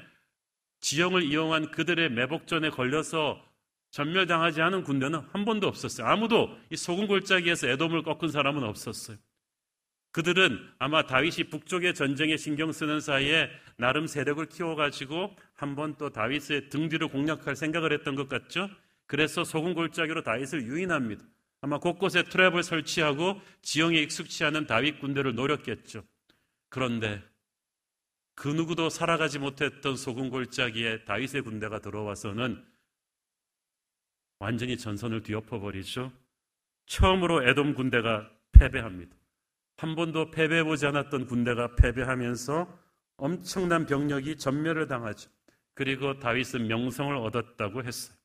지형을 0.81 1.25
이용한 1.25 1.71
그들의 1.71 2.11
매복전에 2.11 2.71
걸려서 2.71 3.45
전멸당하지 3.91 4.61
않은 4.63 4.83
군대는 4.85 5.21
한 5.33 5.45
번도 5.45 5.67
없었어요. 5.67 6.07
아무도 6.07 6.57
이 6.71 6.77
소금 6.77 7.07
골짜기에서 7.07 7.69
애돔을 7.69 8.03
꺾은 8.03 8.29
사람은 8.29 8.63
없었어요. 8.65 9.17
그들은 10.13 10.59
아마 10.79 11.07
다윗이 11.07 11.51
북쪽의 11.51 11.95
전쟁에 11.95 12.37
신경 12.37 12.73
쓰는 12.73 13.01
사이에 13.01 13.51
나름 13.77 14.07
세력을 14.07 14.45
키워가지고 14.47 15.37
한 15.55 15.75
번 15.75 15.97
또 15.97 16.11
다윗의 16.11 16.71
등 16.71 16.89
뒤를 16.89 17.09
공략할 17.09 17.55
생각을 17.57 17.93
했던 17.93 18.15
것 18.15 18.29
같죠? 18.29 18.69
그래서 19.07 19.45
소금 19.45 19.75
골짜기로 19.75 20.23
다윗을 20.23 20.67
유인합니다. 20.67 21.25
아마 21.61 21.79
곳곳에 21.79 22.23
트랩을 22.23 22.63
설치하고 22.63 23.41
지형에 23.63 23.99
익숙치 24.03 24.45
않은 24.45 24.67
다윗 24.67 25.01
군대를 25.01 25.35
노렸겠죠. 25.35 26.05
그런데 26.69 27.23
그 28.35 28.49
누구도 28.49 28.89
살아가지 28.91 29.39
못했던 29.39 29.97
소금 29.97 30.31
골짜기에 30.31 31.05
다윗의 31.05 31.43
군대가 31.43 31.81
들어와서는 31.81 32.65
완전히 34.41 34.77
전선을 34.77 35.23
뒤엎어 35.23 35.61
버리죠. 35.61 36.13
처음으로 36.87 37.49
에돔 37.49 37.75
군대가 37.75 38.31
패배합니다. 38.53 39.17
한 39.77 39.95
번도 39.95 40.31
패배해보지 40.31 40.87
않았던 40.87 41.27
군대가 41.27 41.75
패배하면서 41.77 42.79
엄청난 43.17 43.87
병력이 43.87 44.37
전멸을 44.37 44.89
당하죠. 44.89 45.31
그리고 45.75 46.19
다윗은 46.19 46.67
명성을 46.67 47.15
얻었다고 47.15 47.85
했어요. 47.85 48.17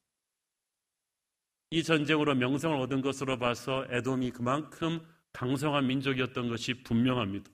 이 1.72 1.84
전쟁으로 1.84 2.36
명성을 2.36 2.80
얻은 2.82 3.02
것으로 3.02 3.38
봐서 3.38 3.86
에돔이 3.90 4.32
그만큼 4.32 5.02
강성한 5.34 5.88
민족이었던 5.88 6.48
것이 6.48 6.84
분명합니다. 6.84 7.50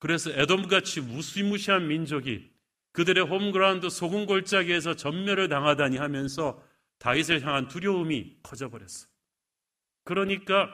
그래서 0.00 0.30
에돔같이 0.32 1.02
무시무시한 1.02 1.86
민족이 1.86 2.50
그들의 2.92 3.24
홈그라운드 3.24 3.88
소금 3.88 4.26
골짜기에서 4.26 4.96
전멸을 4.96 5.48
당하다니 5.48 5.98
하면서 5.98 6.60
다윗을 7.00 7.44
향한 7.44 7.66
두려움이 7.66 8.38
커져버렸어요. 8.42 9.10
그러니까 10.04 10.70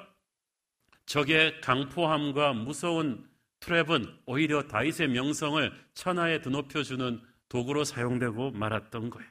적의 1.07 1.61
강포함과 1.61 2.53
무서운 2.53 3.29
트랩은 3.61 4.23
오히려 4.27 4.67
다윗의 4.67 5.09
명성을 5.09 5.73
천하에 5.95 6.43
드높여주는 6.43 7.23
도구로 7.49 7.85
사용되고 7.85 8.51
말았던 8.51 9.11
거예요. 9.11 9.31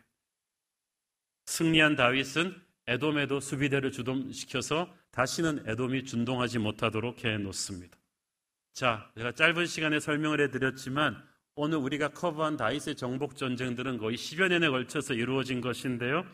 승리한 1.45 1.95
다윗은 1.95 2.59
에돔에도 2.87 3.39
수비대를 3.39 3.91
주동시켜서 3.91 4.93
다시는 5.11 5.63
에돔이 5.67 6.05
준동하지 6.05 6.59
못하도록 6.59 7.23
해 7.23 7.37
놓습니다. 7.37 7.97
자, 8.73 9.09
제가 9.17 9.33
짧은 9.33 9.65
시간에 9.65 9.99
설명을 9.99 10.41
해 10.41 10.49
드렸지만 10.49 11.21
오늘 11.55 11.77
우리가 11.77 12.09
커버한 12.09 12.57
다윗의 12.57 12.95
정복 12.95 13.37
전쟁들은 13.37 13.97
거의 13.97 14.17
10여 14.17 14.49
년에 14.49 14.69
걸쳐서 14.69 15.13
이루어진 15.13 15.61
것인데요. 15.61 16.25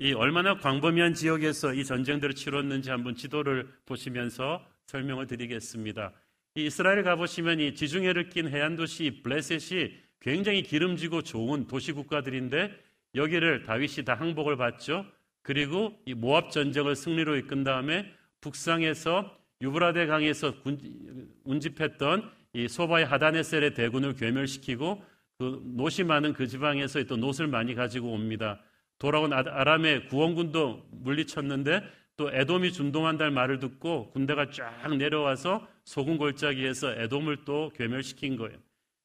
이 0.00 0.12
얼마나 0.12 0.58
광범위한 0.58 1.14
지역에서 1.14 1.72
이 1.74 1.84
전쟁들을 1.84 2.34
치렀는지 2.34 2.90
한번 2.90 3.14
지도를 3.14 3.68
보시면서 3.86 4.66
설명을 4.86 5.26
드리겠습니다. 5.26 6.12
이 6.56 6.66
이스라엘 6.66 7.02
가보시면 7.04 7.60
이 7.60 7.74
지중해를 7.74 8.28
낀 8.28 8.48
해안 8.48 8.76
도시 8.76 9.20
블레셋이 9.22 9.92
굉장히 10.20 10.62
기름지고 10.62 11.22
좋은 11.22 11.66
도시 11.66 11.92
국가들인데 11.92 12.72
여기를 13.14 13.62
다윗이 13.62 14.04
다 14.04 14.14
항복을 14.14 14.56
받죠. 14.56 15.06
그리고 15.42 15.96
이 16.06 16.14
모압 16.14 16.50
전쟁을 16.50 16.96
승리로 16.96 17.36
이끈 17.36 17.62
다음에 17.62 18.10
북상에서 18.40 19.38
유브라데 19.60 20.06
강에서 20.06 20.54
운집했던 21.44 22.30
이 22.54 22.68
소바의 22.68 23.06
하다네셀의 23.06 23.74
대군을 23.74 24.14
괴멸시키고 24.14 25.04
그 25.38 25.62
노시 25.76 26.02
많은 26.02 26.32
그 26.32 26.46
지방에서 26.46 27.04
또 27.04 27.16
노을 27.16 27.46
많이 27.46 27.74
가지고 27.74 28.12
옵니다. 28.12 28.60
돌아온 28.98 29.32
아, 29.32 29.42
아람의 29.46 30.08
구원군도 30.08 30.88
물리쳤는데 30.90 31.82
또 32.16 32.30
에돔이 32.32 32.72
준동한다는 32.72 33.34
말을 33.34 33.58
듣고 33.58 34.10
군대가 34.10 34.50
쫙 34.50 34.94
내려와서 34.96 35.66
소금 35.84 36.16
골짜기에서 36.16 36.92
에돔을 36.92 37.44
또 37.44 37.70
괴멸시킨 37.74 38.36
거예요. 38.36 38.56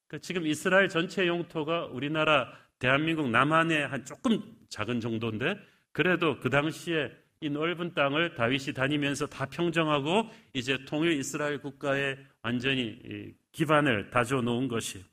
그러니까 0.07 0.25
지금 0.25 0.45
이스라엘 0.45 0.89
전체 0.89 1.27
영토가 1.27 1.85
우리나라 1.85 2.51
대한민국 2.77 3.29
남한의 3.29 3.87
한 3.87 4.05
조금 4.05 4.41
작은 4.69 4.99
정도인데 4.99 5.57
그래도 5.91 6.39
그 6.39 6.49
당시에 6.49 7.11
이 7.41 7.49
넓은 7.49 7.93
땅을 7.93 8.35
다윗이 8.35 8.73
다니면서 8.73 9.27
다 9.27 9.45
평정하고 9.45 10.29
이제 10.53 10.77
통일 10.85 11.13
이스라엘 11.13 11.61
국가의 11.61 12.17
완전히 12.41 13.33
기반을 13.51 14.09
다져 14.09 14.41
놓은 14.41 14.67
것이 14.67 15.03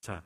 자 0.00 0.22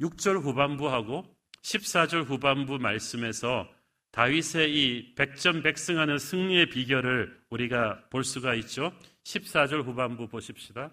6절 0.00 0.42
후반부하고 0.42 1.33
14절 1.64 2.26
후반부 2.26 2.78
말씀에서 2.78 3.68
다윗의 4.12 4.72
이 4.72 5.14
백전백승하는 5.16 6.18
승리의 6.18 6.70
비결을 6.70 7.40
우리가 7.50 8.04
볼 8.10 8.22
수가 8.22 8.54
있죠. 8.56 8.92
14절 9.24 9.84
후반부 9.84 10.28
보십시다. 10.28 10.90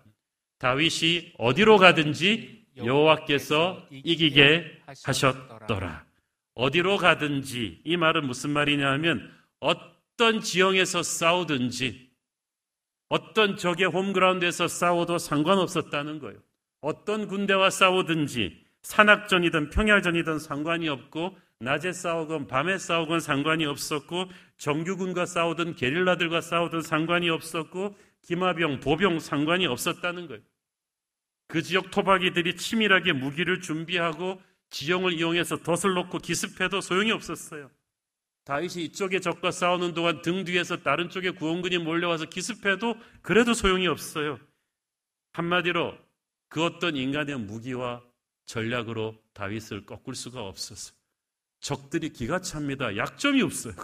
다윗이 0.57 1.33
어디로 1.37 1.77
가든지 1.77 2.65
여호와께서 2.77 3.87
이기게 3.91 4.81
하셨더라. 5.03 6.05
어디로 6.55 6.97
가든지 6.97 7.81
이 7.83 7.97
말은 7.97 8.25
무슨 8.25 8.51
말이냐면 8.51 9.31
어떤 9.59 10.41
지형에서 10.41 11.03
싸우든지 11.03 12.09
어떤 13.09 13.57
적의 13.57 13.87
홈그라운드에서 13.87 14.67
싸워도 14.67 15.17
상관없었다는 15.17 16.19
거예요. 16.19 16.39
어떤 16.79 17.27
군대와 17.27 17.69
싸우든지 17.69 18.70
산악전이든 18.83 19.69
평야전이든 19.69 20.39
상관이 20.39 20.89
없고 20.89 21.37
낮에 21.59 21.93
싸우건 21.93 22.47
밤에 22.47 22.77
싸우건 22.77 23.19
상관이 23.19 23.65
없었고 23.65 24.25
정규군과 24.57 25.25
싸우든 25.25 25.75
게릴라들과 25.75 26.41
싸우든 26.41 26.81
상관이 26.81 27.29
없었고 27.29 27.95
기마병, 28.23 28.79
보병 28.79 29.19
상관이 29.19 29.67
없었다는 29.67 30.27
거예요. 30.27 30.41
그 31.47 31.61
지역 31.61 31.91
토박이들이 31.91 32.55
치밀하게 32.55 33.13
무기를 33.13 33.61
준비하고 33.61 34.41
지형을 34.69 35.13
이용해서 35.13 35.57
덫을 35.57 35.93
놓고 35.93 36.19
기습해도 36.19 36.81
소용이 36.81 37.11
없었어요. 37.11 37.69
다윗이 38.45 38.85
이쪽에 38.85 39.19
적과 39.19 39.51
싸우는 39.51 39.93
동안 39.93 40.21
등 40.21 40.43
뒤에서 40.45 40.77
다른 40.77 41.09
쪽에 41.09 41.29
구원군이 41.31 41.77
몰려와서 41.77 42.25
기습해도 42.25 42.95
그래도 43.21 43.53
소용이 43.53 43.87
없어요. 43.87 44.39
한마디로 45.33 45.97
그 46.49 46.63
어떤 46.63 46.95
인간의 46.95 47.37
무기와 47.39 48.01
전략으로 48.45 49.21
다윗을 49.33 49.85
꺾을 49.85 50.15
수가 50.15 50.41
없었어요. 50.45 50.95
적들이 51.59 52.09
기가 52.09 52.41
찹니다. 52.41 52.97
약점이 52.97 53.41
없어요. 53.41 53.75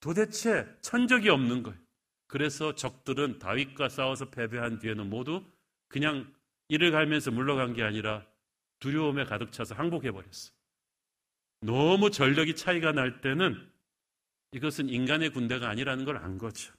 도대체 0.00 0.66
천적이 0.80 1.28
없는 1.28 1.62
거예요. 1.62 1.78
그래서 2.26 2.74
적들은 2.74 3.38
다윗과 3.38 3.88
싸워서 3.88 4.30
패배한 4.30 4.78
뒤에는 4.78 5.08
모두 5.08 5.44
그냥 5.88 6.32
이를 6.68 6.90
갈면서 6.90 7.30
물러간 7.30 7.72
게 7.74 7.82
아니라 7.82 8.26
두려움에 8.80 9.24
가득 9.24 9.52
차서 9.52 9.74
항복해버렸어요. 9.74 10.52
너무 11.60 12.10
전력이 12.10 12.54
차이가 12.54 12.92
날 12.92 13.20
때는 13.20 13.70
이것은 14.52 14.88
인간의 14.88 15.32
군대가 15.32 15.68
아니라는 15.68 16.04
걸 16.04 16.16
안 16.16 16.38
거죠. 16.38 16.72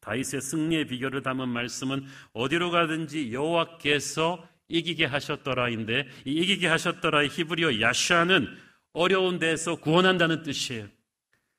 다윗의 0.00 0.40
승리의 0.40 0.86
비결을 0.86 1.22
담은 1.22 1.48
말씀은 1.48 2.06
어디로 2.32 2.70
가든지 2.70 3.32
여호와께서 3.32 4.48
이기게 4.68 5.06
하셨더라인데 5.06 6.06
이 6.24 6.32
이기게 6.32 6.66
하셨더라의 6.66 7.28
히브리어 7.28 7.80
야샤는 7.80 8.46
어려운 8.92 9.38
데서 9.38 9.76
구원한다는 9.76 10.42
뜻이에요. 10.42 10.88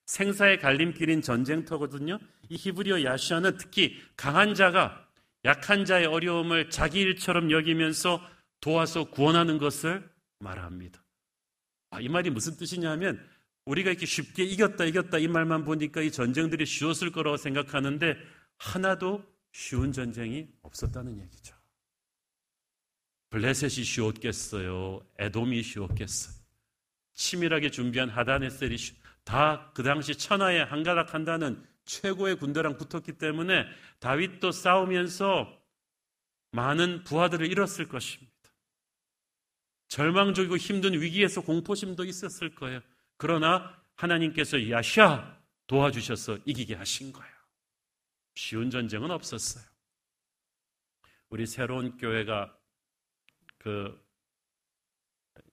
생사의 0.06 0.60
갈림길인 0.60 1.22
전쟁터거든요. 1.22 2.20
이 2.50 2.56
히브리어 2.56 3.04
야샤는 3.04 3.58
특히 3.58 4.02
강한 4.16 4.56
자가 4.56 5.08
약한 5.46 5.86
자의 5.86 6.06
어려움을 6.06 6.70
자기 6.70 7.02
일처럼 7.02 7.52
여기면서 7.52 8.22
도와서 8.60 9.06
구원하는 9.06 9.58
것을 9.58 10.10
말합니다. 10.40 11.04
아, 11.92 12.02
이 12.02 12.10
말이 12.10 12.30
무슨 12.30 12.58
뜻이냐면 12.58 13.24
우리가 13.66 13.92
이렇게 13.92 14.06
쉽게 14.06 14.44
이겼다 14.44 14.86
이겼다 14.86 15.20
이 15.20 15.28
말만 15.28 15.64
보니까 15.64 16.02
이 16.02 16.12
전쟁들이 16.12 16.66
쉬웠을 16.66 17.12
거라고 17.12 17.38
생각하는데 17.38 18.18
하나도 18.58 19.24
쉬운 19.52 19.92
전쟁이 19.92 20.48
없었다는 20.62 21.20
얘기죠. 21.22 21.59
블레셋이 23.30 23.84
쉬웠겠어요. 23.84 25.02
에돔이 25.18 25.64
쉬웠겠어요. 25.64 26.36
치밀하게 27.14 27.70
준비한 27.72 28.10
하다네셀이 28.10 28.78
다 29.24 29.72
그 29.76 29.84
당시 29.84 30.16
천하에 30.16 30.62
한가닥 30.62 31.14
한다는 31.14 31.66
최고의 31.86 32.36
군대랑 32.38 32.78
붙었기 32.78 33.14
때문에 33.14 33.66
다윗도 34.00 34.52
싸우면서 34.52 35.58
많은 36.52 37.04
부하들을 37.04 37.50
잃었을 37.50 37.88
것입니다. 37.88 38.34
절망적이고 39.88 40.58
힘든 40.58 41.00
위기에서 41.00 41.42
공포심도 41.42 42.04
있었을 42.04 42.56
거예요. 42.56 42.82
그러나 43.18 43.82
하나님께서 43.96 44.70
야샤 44.70 45.40
도와주셔서 45.68 46.40
이기게 46.46 46.76
하신 46.76 47.12
거예요. 47.14 47.34
쉬운 48.36 48.70
전쟁은 48.70 49.12
없었어요. 49.12 49.64
우리 51.30 51.46
새로운 51.46 51.98
교회가 51.98 52.54
그 53.60 54.00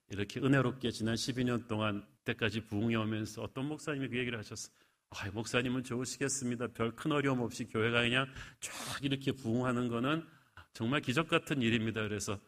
이렇게 0.09 0.39
은혜롭게 0.39 0.91
지난 0.91 1.15
12년 1.15 1.67
동안 1.67 2.05
때까지 2.25 2.61
부흥해 2.61 2.95
오면서 2.95 3.43
어떤 3.43 3.67
목사님이 3.67 4.07
그 4.09 4.17
얘기를 4.17 4.37
하셨어요. 4.39 4.73
아, 5.09 5.29
목사님은 5.31 5.83
좋으시겠습니다. 5.83 6.67
별 6.67 6.91
큰 6.95 7.11
어려움 7.11 7.41
없이 7.41 7.65
교회가 7.65 8.01
그냥 8.01 8.25
쫙 8.59 8.73
이렇게 9.03 9.31
부흥하는 9.31 9.87
거는 9.87 10.25
정말 10.73 11.01
기적 11.01 11.27
같은 11.27 11.61
일입니다. 11.61 12.01
그래서 12.01 12.39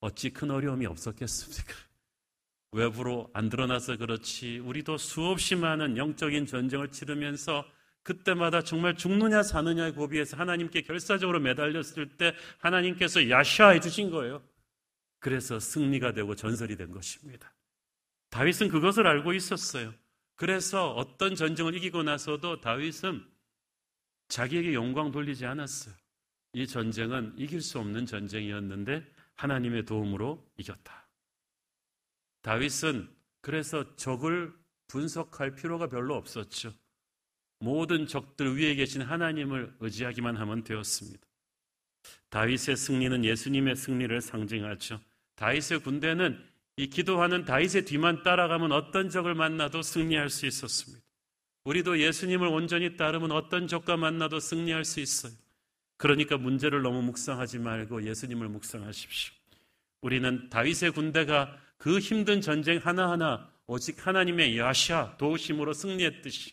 어찌 0.00 0.30
큰 0.30 0.50
어려움이 0.50 0.86
없었겠습니까? 0.86 1.74
외부로 2.72 3.30
안 3.32 3.48
드러나서 3.48 3.96
그렇지 3.96 4.58
우리도 4.58 4.98
수없이 4.98 5.54
많은 5.54 5.96
영적인 5.96 6.46
전쟁을 6.46 6.90
치르면서 6.90 7.64
그때마다 8.02 8.62
정말 8.62 8.96
죽느냐 8.96 9.42
사느냐의 9.42 9.92
고비에서 9.92 10.36
하나님께 10.36 10.82
결사적으로 10.82 11.40
매달렸을 11.40 12.16
때 12.18 12.34
하나님께서 12.58 13.30
야샤해 13.30 13.80
주신 13.80 14.10
거예요. 14.10 14.42
그래서 15.24 15.58
승리가 15.58 16.12
되고 16.12 16.34
전설이 16.34 16.76
된 16.76 16.92
것입니다. 16.92 17.50
다윗은 18.28 18.68
그것을 18.68 19.06
알고 19.06 19.32
있었어요. 19.32 19.94
그래서 20.34 20.92
어떤 20.92 21.34
전쟁을 21.34 21.74
이기고 21.76 22.02
나서도 22.02 22.60
다윗은 22.60 23.26
자기에게 24.28 24.74
영광 24.74 25.12
돌리지 25.12 25.46
않았어요. 25.46 25.94
이 26.52 26.66
전쟁은 26.66 27.36
이길 27.38 27.62
수 27.62 27.78
없는 27.78 28.04
전쟁이었는데 28.04 29.02
하나님의 29.36 29.86
도움으로 29.86 30.46
이겼다. 30.58 31.08
다윗은 32.42 33.08
그래서 33.40 33.96
적을 33.96 34.52
분석할 34.88 35.54
필요가 35.54 35.88
별로 35.88 36.16
없었죠. 36.16 36.74
모든 37.60 38.06
적들 38.06 38.58
위에 38.58 38.74
계신 38.74 39.00
하나님을 39.00 39.74
의지하기만 39.80 40.36
하면 40.36 40.64
되었습니다. 40.64 41.26
다윗의 42.28 42.76
승리는 42.76 43.24
예수님의 43.24 43.74
승리를 43.74 44.20
상징하죠. 44.20 45.00
다윗의 45.36 45.80
군대는 45.80 46.42
이 46.76 46.88
기도하는 46.88 47.44
다윗의 47.44 47.84
뒤만 47.84 48.22
따라가면 48.22 48.72
어떤 48.72 49.10
적을 49.10 49.34
만나도 49.34 49.82
승리할 49.82 50.30
수 50.30 50.46
있었습니다. 50.46 51.04
우리도 51.64 52.00
예수님을 52.00 52.46
온전히 52.48 52.96
따르면 52.96 53.32
어떤 53.32 53.66
적과 53.66 53.96
만나도 53.96 54.40
승리할 54.40 54.84
수 54.84 55.00
있어요. 55.00 55.32
그러니까 55.96 56.36
문제를 56.36 56.82
너무 56.82 57.02
묵상하지 57.02 57.58
말고 57.60 58.04
예수님을 58.04 58.48
묵상하십시오. 58.48 59.32
우리는 60.02 60.50
다윗의 60.50 60.90
군대가 60.92 61.56
그 61.78 61.98
힘든 61.98 62.40
전쟁 62.40 62.78
하나하나 62.78 63.50
오직 63.66 64.06
하나님의 64.06 64.58
야샤 64.58 65.16
도우심으로 65.18 65.72
승리했듯이 65.72 66.52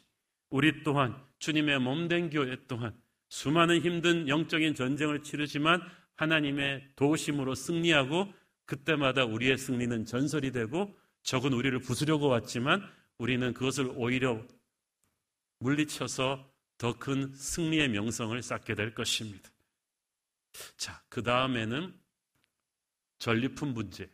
우리 0.49 0.83
또한 0.83 1.15
주님의 1.39 1.79
몸된 1.79 2.29
교회 2.29 2.55
또한 2.67 2.93
수많은 3.29 3.81
힘든 3.81 4.27
영적인 4.27 4.75
전쟁을 4.75 5.23
치르지만 5.23 5.81
하나님의 6.15 6.89
도우심으로 6.95 7.55
승리하고 7.55 8.31
그때마다 8.71 9.25
우리의 9.25 9.57
승리는 9.57 10.05
전설이 10.05 10.53
되고 10.53 10.97
적은 11.23 11.51
우리를 11.51 11.77
부수려고 11.79 12.29
왔지만 12.29 12.81
우리는 13.17 13.53
그것을 13.53 13.91
오히려 13.95 14.41
물리쳐서 15.60 16.49
더 16.77 16.93
큰 16.93 17.34
승리의 17.34 17.89
명성을 17.89 18.41
쌓게 18.41 18.75
될 18.75 18.95
것입니다. 18.95 19.51
자, 20.77 21.03
그 21.10 21.21
다음에는 21.21 21.93
전리품 23.19 23.73
문제. 23.73 24.10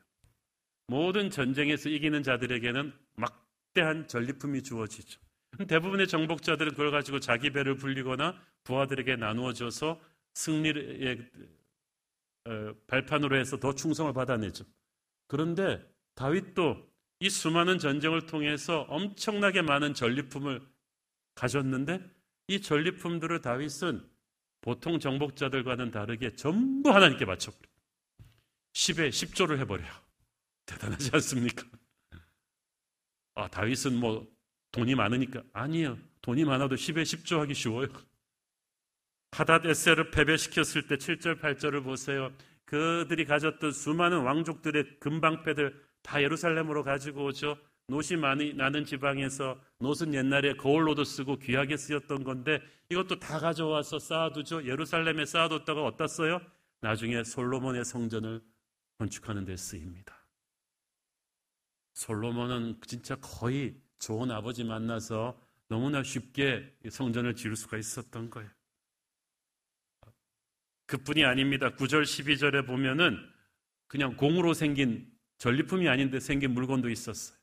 모든 0.88 1.30
전쟁에서 1.30 1.90
이기는 1.90 2.24
자들에게는 2.24 2.94
막대한 3.16 4.08
전리품이 4.08 4.64
주어지죠. 4.64 5.20
대부분의 5.68 6.08
정복자들은 6.08 6.72
그걸 6.72 6.90
가지고 6.90 7.20
자기 7.20 7.52
배를 7.52 7.76
불리거나 7.76 8.42
부하들에게 8.64 9.18
나누어줘서 9.18 10.02
승리의 10.34 11.30
어, 11.36 11.58
발판으로 12.88 13.38
해서 13.38 13.60
더 13.60 13.74
충성을 13.74 14.12
받아내죠. 14.14 14.66
그런데 15.28 15.84
다윗도 16.16 16.88
이 17.20 17.30
수많은 17.30 17.80
전쟁을 17.80 18.26
통해서 18.26 18.82
엄청나게 18.90 19.62
많은 19.62 19.94
전리품을 19.94 20.62
가졌는데 21.36 22.02
이 22.48 22.62
전리품들을 22.62 23.42
다윗은 23.42 24.08
보통 24.62 25.00
정복자들과는 25.00 25.92
다르게 25.92 26.34
전부 26.34 26.92
하나님께 26.92 27.26
바쳐버려요. 27.26 27.68
10에 28.74 29.10
10조를 29.10 29.60
해버려요. 29.60 29.92
대단하지 30.66 31.12
않습니까? 31.14 31.64
아, 33.36 33.48
다윗은 33.48 34.00
뭐 34.00 34.28
돈이 34.72 34.96
많으니까. 34.96 35.44
아니에요. 35.54 35.98
돈이 36.22 36.44
많아도 36.46 36.76
10에 36.76 37.04
10조 37.04 37.40
하기 37.40 37.54
쉬워요. 37.54 37.88
하닷 39.32 39.66
에세를 39.66 40.12
패배시켰을 40.12 40.88
때 40.88 40.96
7절, 40.96 41.40
8절을 41.42 41.84
보세요. 41.84 42.32
그들이 42.66 43.26
가졌던 43.26 43.72
수많은 43.72 44.22
왕족들의 44.22 45.00
금방패들 45.00 45.82
다 46.02 46.22
예루살렘으로 46.22 46.84
가지고 46.84 47.26
오죠. 47.26 47.58
노이 47.88 48.18
많이 48.20 48.54
나는 48.54 48.84
지방에서 48.84 49.58
노은 49.80 50.14
옛날에 50.14 50.56
거울로도 50.56 51.06
쓰고 51.06 51.40
귀하게 51.40 51.78
쓰였던 51.78 52.26
건데 52.26 52.62
이것도 52.90 53.20
다 53.20 53.40
가져와서 53.40 54.00
쌓아두죠. 54.00 54.66
예루살렘에 54.66 55.26
쌓아뒀다가 55.26 55.84
어디다 55.84 56.08
써요? 56.08 56.42
나중에 56.82 57.24
솔로몬의 57.24 57.86
성전을 57.86 58.42
건축하는 58.98 59.46
데 59.46 59.56
쓰입니다. 59.56 60.14
솔로몬은 61.94 62.80
진짜 62.86 63.16
거의 63.16 63.76
좋은 64.00 64.32
아버지 64.32 64.64
만나서 64.64 65.40
너무나 65.70 66.04
쉽게 66.04 66.78
성전을 66.90 67.36
지을 67.36 67.56
수가 67.56 67.78
있었던 67.78 68.30
거예요. 68.30 68.50
그뿐이 70.88 71.24
아닙니다. 71.24 71.70
9절 71.76 72.04
12절에 72.04 72.66
보면은 72.66 73.18
그냥 73.88 74.16
공으로 74.16 74.54
생긴 74.54 75.08
전리품이 75.38 75.88
아닌데 75.88 76.20
생긴 76.20 76.52
물건도 76.52 76.90
있었어요. 76.90 77.38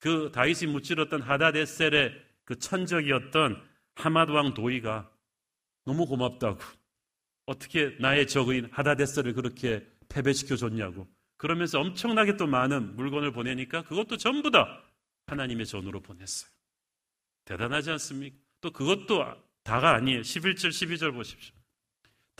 그 0.00 0.32
다윗이 0.34 0.72
무찔렀던 0.72 1.22
하다데셀의 1.22 2.12
그 2.44 2.58
천적이었던 2.58 3.62
하맛 3.94 4.30
왕 4.30 4.54
도이가 4.54 5.10
너무 5.84 6.06
고맙다고 6.06 6.58
어떻게 7.46 7.96
나의 8.00 8.26
적인 8.26 8.68
하다데셀을 8.72 9.34
그렇게 9.34 9.86
패배시켜 10.08 10.56
줬냐고 10.56 11.06
그러면서 11.36 11.80
엄청나게 11.80 12.36
또 12.36 12.46
많은 12.46 12.96
물건을 12.96 13.32
보내니까 13.32 13.82
그것도 13.82 14.16
전부 14.16 14.50
다 14.50 14.82
하나님의 15.26 15.66
전으로 15.66 16.00
보냈어요. 16.00 16.50
대단하지 17.44 17.90
않습니까? 17.92 18.36
또 18.60 18.70
그것도 18.70 19.24
다가 19.64 19.94
아니에요. 19.94 20.20
11절, 20.20 20.68
12절 20.68 21.12
보십시오. 21.12 21.54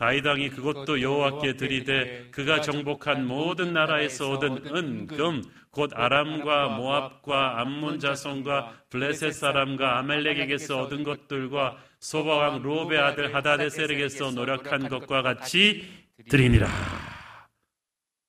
다이당이 0.03 0.51
그것도 0.51 1.01
여호와께 1.01 1.57
드리되 1.57 2.31
그가 2.33 2.61
정복한 2.61 3.25
모든 3.25 3.73
나라에서 3.73 4.33
얻은 4.33 4.75
은, 4.75 5.07
금, 5.07 5.45
곧 5.71 5.93
아람과 5.95 6.71
모압과 6.71 7.61
암몬 7.61 8.01
자손과 8.01 8.87
블레셋 8.91 9.33
사람과 9.33 9.99
아멜렉에게서 9.99 10.81
얻은 10.81 11.05
것들과 11.05 11.79
소바왕 12.01 12.63
로베 12.63 12.99
아들 12.99 13.33
하다데셀에게서 13.33 14.33
노력한 14.33 14.89
것과 14.89 15.23
같이 15.23 15.89
드리니라. 16.29 16.67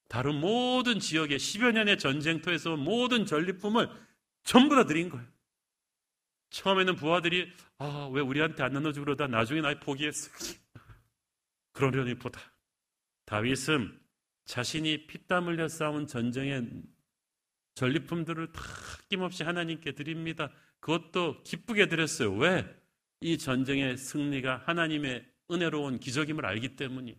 다른 0.09 0.36
모든 0.36 0.99
지역의 0.99 1.39
10여 1.39 1.71
년의 1.71 1.97
전쟁터에서 1.97 2.75
모든 2.75 3.25
전리품을 3.25 3.89
전부 4.43 4.75
다 4.75 4.86
드린 4.86 5.09
거예요. 5.09 5.25
처음에는 6.51 6.97
부하들이 6.97 7.51
아, 7.79 8.12
왜 8.13 8.21
우리한테 8.21 8.62
안 8.62 8.73
나눠주고 8.73 9.05
그러다 9.05 9.25
나중에 9.25 9.62
나 9.62 9.73
포기했어. 9.79 10.29
그러려니 11.73 12.15
보다. 12.15 12.39
다윗은 13.25 13.99
자신이 14.45 15.07
피땀 15.07 15.47
흘려 15.47 15.67
싸운 15.67 16.07
전쟁의 16.07 16.83
전리품들을 17.75 18.51
다 18.51 18.62
아낌없이 19.05 19.43
하나님께 19.43 19.93
드립니다. 19.93 20.51
그것도 20.79 21.43
기쁘게 21.43 21.88
드렸어요. 21.88 22.33
왜? 22.36 22.65
이 23.21 23.38
전쟁의 23.38 23.97
승리가 23.97 24.63
하나님의 24.65 25.25
은혜로운 25.49 25.99
기적임을 25.99 26.45
알기 26.45 26.75
때문이에요. 26.75 27.17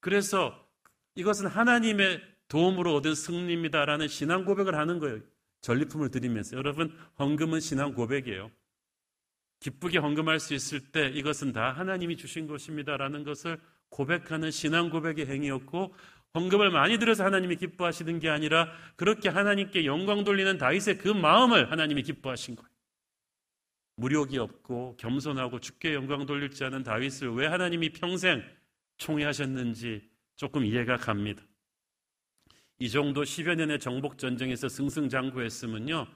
그래서 0.00 0.68
이것은 1.14 1.46
하나님의 1.46 2.22
도움으로 2.48 2.94
얻은 2.96 3.14
승리입니다라는 3.14 4.08
신앙 4.08 4.44
고백을 4.44 4.74
하는 4.74 4.98
거예요. 4.98 5.20
전리품을 5.62 6.10
드리면서. 6.10 6.56
여러분, 6.56 6.96
헌금은 7.18 7.60
신앙 7.60 7.94
고백이에요. 7.94 8.50
기쁘게 9.60 9.98
헌금할 9.98 10.40
수 10.40 10.54
있을 10.54 10.80
때 10.80 11.08
이것은 11.08 11.52
다 11.52 11.72
하나님이 11.72 12.16
주신 12.16 12.46
것입니다라는 12.46 13.24
것을 13.24 13.60
고백하는 13.90 14.50
신앙 14.50 14.90
고백의 14.90 15.26
행위였고 15.26 15.94
헌금을 16.34 16.70
많이 16.70 16.98
들여서 16.98 17.24
하나님이 17.24 17.56
기뻐하시는 17.56 18.18
게 18.20 18.28
아니라 18.28 18.72
그렇게 18.96 19.28
하나님께 19.28 19.84
영광 19.84 20.24
돌리는 20.24 20.58
다윗의 20.58 20.98
그 20.98 21.08
마음을 21.08 21.70
하나님이 21.70 22.02
기뻐하신 22.02 22.56
거예요. 22.56 22.70
무력이 23.96 24.38
없고 24.38 24.96
겸손하고 24.96 25.60
주께 25.60 25.94
영광 25.94 26.24
돌릴 26.24 26.50
지 26.50 26.64
않은 26.64 26.82
다윗을 26.82 27.34
왜 27.34 27.46
하나님이 27.46 27.90
평생 27.90 28.42
총애하셨는지 28.96 30.08
조금 30.36 30.64
이해가 30.64 30.96
갑니다. 30.96 31.42
이 32.78 32.88
정도 32.88 33.24
10여 33.24 33.56
년의 33.56 33.78
정복 33.78 34.16
전쟁에서 34.16 34.68
승승장구했으면요. 34.68 36.06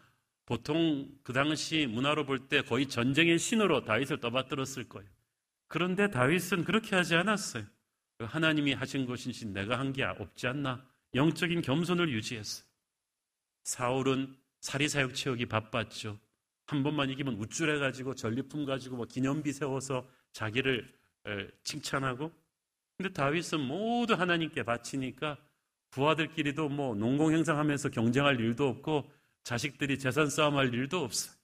보통 0.46 1.08
그 1.22 1.32
당시 1.32 1.86
문화로 1.86 2.26
볼 2.26 2.48
때 2.48 2.62
거의 2.62 2.86
전쟁의 2.86 3.38
신으로 3.38 3.84
다윗을 3.84 4.20
떠받들었을 4.20 4.88
거예요. 4.88 5.08
그런데 5.68 6.10
다윗은 6.10 6.64
그렇게 6.64 6.94
하지 6.96 7.14
않았어요. 7.14 7.64
하나님이 8.20 8.74
하신 8.74 9.06
것이지 9.06 9.46
내가 9.46 9.78
한 9.78 9.92
게 9.92 10.04
없지 10.04 10.46
않나? 10.46 10.86
영적인 11.14 11.62
겸손을 11.62 12.10
유지했어요. 12.10 12.66
사울은 13.64 14.36
사리사욕 14.60 15.14
채우기 15.14 15.46
바빴죠. 15.46 16.18
한 16.66 16.82
번만 16.82 17.10
이기면 17.10 17.34
우쭐해가지고 17.34 18.14
전리품 18.14 18.64
가지고 18.64 18.96
뭐 18.96 19.06
기념비 19.06 19.52
세워서 19.52 20.06
자기를 20.32 20.92
칭찬하고 21.62 22.32
근데 22.96 23.12
다윗은 23.12 23.60
모두 23.60 24.14
하나님께 24.14 24.62
바치니까 24.62 25.36
부하들끼리도 25.90 26.68
뭐 26.68 26.94
농공 26.94 27.32
행상하면서 27.32 27.90
경쟁할 27.90 28.38
일도 28.40 28.68
없고 28.68 29.10
자식들이 29.44 29.98
재산 29.98 30.28
싸움할 30.28 30.72
일도 30.74 31.04
없어요. 31.04 31.34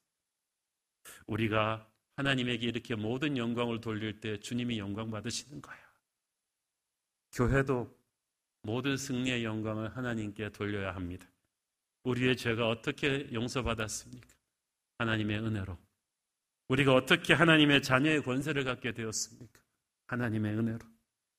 우리가 1.26 1.86
하나님에게 2.16 2.66
이렇게 2.66 2.94
모든 2.94 3.36
영광을 3.36 3.80
돌릴 3.80 4.20
때 4.20 4.38
주님이 4.40 4.78
영광 4.78 5.10
받으시는 5.10 5.62
거예요. 5.62 5.80
교회도 7.32 7.96
모든 8.62 8.96
승리의 8.96 9.44
영광을 9.44 9.96
하나님께 9.96 10.50
돌려야 10.50 10.94
합니다. 10.94 11.26
우리의 12.02 12.36
죄가 12.36 12.68
어떻게 12.68 13.28
용서받았습니까? 13.32 14.28
하나님의 14.98 15.38
은혜로. 15.38 15.78
우리가 16.68 16.94
어떻게 16.94 17.34
하나님의 17.34 17.82
자녀의 17.82 18.22
권세를 18.22 18.64
갖게 18.64 18.92
되었습니까? 18.92 19.60
하나님의 20.06 20.56
은혜로. 20.56 20.78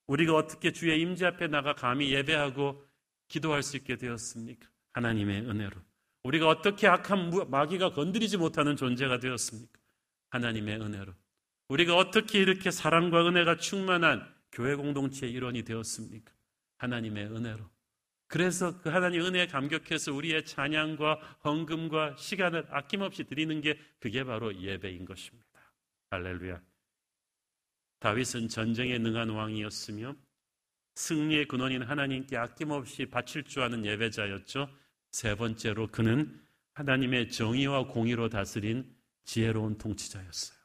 우리가 0.06 0.34
어떻게 0.34 0.72
주의 0.72 1.00
임재 1.00 1.26
앞에 1.26 1.46
나가 1.48 1.74
감히 1.74 2.12
예배하고 2.12 2.84
기도할 3.28 3.62
수 3.62 3.76
있게 3.76 3.96
되었습니까? 3.96 4.68
하나님의 4.92 5.42
은혜로. 5.48 5.80
우리가 6.24 6.48
어떻게 6.48 6.86
악한 6.86 7.30
마귀가 7.50 7.92
건드리지 7.92 8.36
못하는 8.36 8.76
존재가 8.76 9.18
되었습니까? 9.18 9.80
하나님의 10.30 10.80
은혜로. 10.80 11.14
우리가 11.68 11.96
어떻게 11.96 12.40
이렇게 12.40 12.70
사랑과 12.70 13.26
은혜가 13.26 13.56
충만한 13.56 14.32
교회 14.52 14.74
공동체의 14.74 15.32
일원이 15.32 15.62
되었습니까? 15.64 16.32
하나님의 16.78 17.26
은혜로. 17.26 17.70
그래서 18.28 18.80
그 18.80 18.88
하나님 18.88 19.22
은혜에 19.22 19.46
감격해서 19.46 20.12
우리의 20.14 20.46
찬양과 20.46 21.38
헌금과 21.44 22.16
시간을 22.16 22.66
아낌없이 22.70 23.24
드리는 23.24 23.60
게 23.60 23.78
그게 24.00 24.24
바로 24.24 24.54
예배인 24.54 25.04
것입니다. 25.04 25.46
할렐루야. 26.10 26.60
다윗은 27.98 28.48
전쟁에 28.48 28.98
능한 28.98 29.28
왕이었으며 29.28 30.16
승리의 30.94 31.46
근원인 31.46 31.82
하나님께 31.82 32.36
아낌없이 32.36 33.06
바칠 33.06 33.44
줄 33.44 33.62
아는 33.62 33.84
예배자였죠. 33.84 34.68
세 35.12 35.34
번째로 35.36 35.88
그는 35.88 36.40
하나님의 36.74 37.30
정의와 37.30 37.86
공의로 37.86 38.28
다스린 38.28 38.96
지혜로운 39.24 39.78
통치자였어요. 39.78 40.58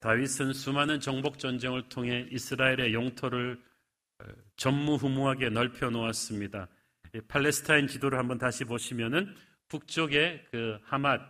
다윗은 0.00 0.52
수많은 0.52 1.00
정복 1.00 1.40
전쟁을 1.40 1.88
통해 1.88 2.28
이스라엘의 2.30 2.94
영토를 2.94 3.60
어, 4.20 4.24
전무후무하게 4.56 5.50
넓혀 5.50 5.90
놓았습니다. 5.90 6.68
팔레스타인 7.26 7.88
지도를 7.88 8.18
한번 8.18 8.38
다시 8.38 8.64
보시면은 8.64 9.34
북쪽의 9.68 10.46
그 10.50 10.78
하맛 10.84 11.20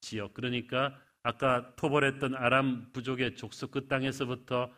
지역 0.00 0.34
그러니까 0.34 1.00
아까 1.22 1.74
토벌했던 1.76 2.34
아람 2.34 2.92
부족의 2.92 3.36
족속 3.36 3.70
그 3.70 3.88
땅에서부터 3.88 4.70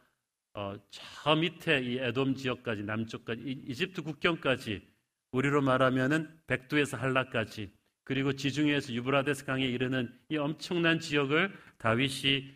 어, 0.55 0.75
저 0.91 1.35
밑에 1.35 1.81
이 1.81 1.99
에돔 1.99 2.35
지역까지 2.37 2.83
남쪽까지 2.85 3.65
이집트 3.69 4.03
국경까지 4.03 4.90
우리로 5.33 5.63
말하면은 5.63 6.29
백두에서 6.47 6.97
한라까지 6.97 7.73
그리고 8.05 8.33
지중해에서 8.33 8.93
유브라데스 8.93 9.45
강에 9.45 9.65
이르는 9.65 10.13
이 10.29 10.37
엄청난 10.37 10.99
지역을 10.99 11.57
다윗이 11.79 12.55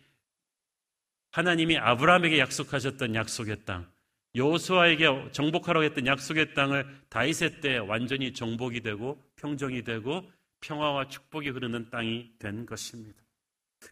하나님이 1.31 1.77
아브라함에게 1.77 2.39
약속하셨던 2.39 3.15
약속의 3.15 3.65
땅, 3.65 3.89
여호수아에게 4.35 5.31
정복하라고 5.31 5.85
했던 5.85 6.07
약속의 6.07 6.53
땅을 6.53 7.01
다윗의 7.09 7.61
때 7.61 7.77
완전히 7.77 8.33
정복이 8.33 8.81
되고 8.81 9.21
평정이 9.37 9.83
되고 9.83 10.29
평화와 10.61 11.07
축복이 11.07 11.49
흐르는 11.49 11.89
땅이 11.89 12.31
된 12.39 12.65
것입니다. 12.65 13.21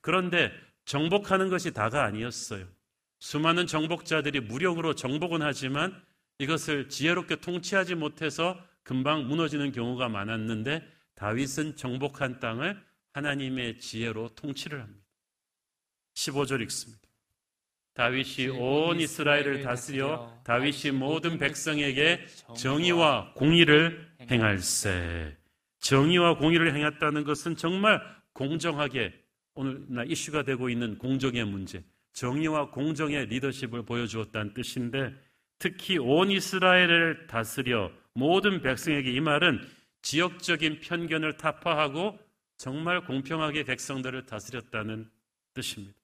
그런데 0.01 0.51
정복하는 0.85 1.49
것이 1.49 1.71
다가 1.71 2.03
아니었어요. 2.03 2.65
수많은 3.19 3.67
정복자들이 3.67 4.41
무력으로 4.41 4.95
정복은 4.95 5.41
하지만 5.41 6.01
이것을 6.39 6.89
지혜롭게 6.89 7.37
통치하지 7.37 7.95
못해서 7.95 8.59
금방 8.83 9.27
무너지는 9.27 9.71
경우가 9.71 10.09
많았는데 10.09 10.87
다윗은 11.15 11.75
정복한 11.75 12.39
땅을 12.39 12.81
하나님의 13.13 13.79
지혜로 13.79 14.29
통치를 14.35 14.81
합니다. 14.81 15.05
15절 16.15 16.61
읽습니다. 16.63 17.01
다윗이 17.93 18.49
온 18.49 18.99
이스라엘을 18.99 19.61
다스려 19.61 20.41
다윗이 20.43 20.91
모든 20.93 21.37
백성에게 21.37 22.25
정의와 22.57 23.33
공의를 23.35 24.09
행할세. 24.29 25.37
정의와 25.79 26.37
공의를 26.37 26.73
행했다는 26.73 27.23
것은 27.23 27.55
정말 27.55 28.01
공정하게 28.33 29.13
오늘날 29.53 30.09
이슈가 30.11 30.43
되고 30.43 30.69
있는 30.69 30.97
공정의 30.97 31.45
문제, 31.45 31.83
정의와 32.13 32.71
공정의 32.71 33.27
리더십을 33.27 33.83
보여주었다는 33.83 34.53
뜻인데 34.55 35.13
특히 35.59 35.99
온 35.99 36.31
이스라엘을 36.31 37.27
다스려 37.27 37.91
모든 38.13 38.61
백성에게 38.61 39.11
이 39.11 39.19
말은 39.19 39.67
지역적인 40.01 40.81
편견을 40.81 41.37
타파하고 41.37 42.19
정말 42.57 43.03
공평하게 43.05 43.63
백성들을 43.63 44.25
다스렸다는 44.25 45.09
뜻입니다. 45.53 45.97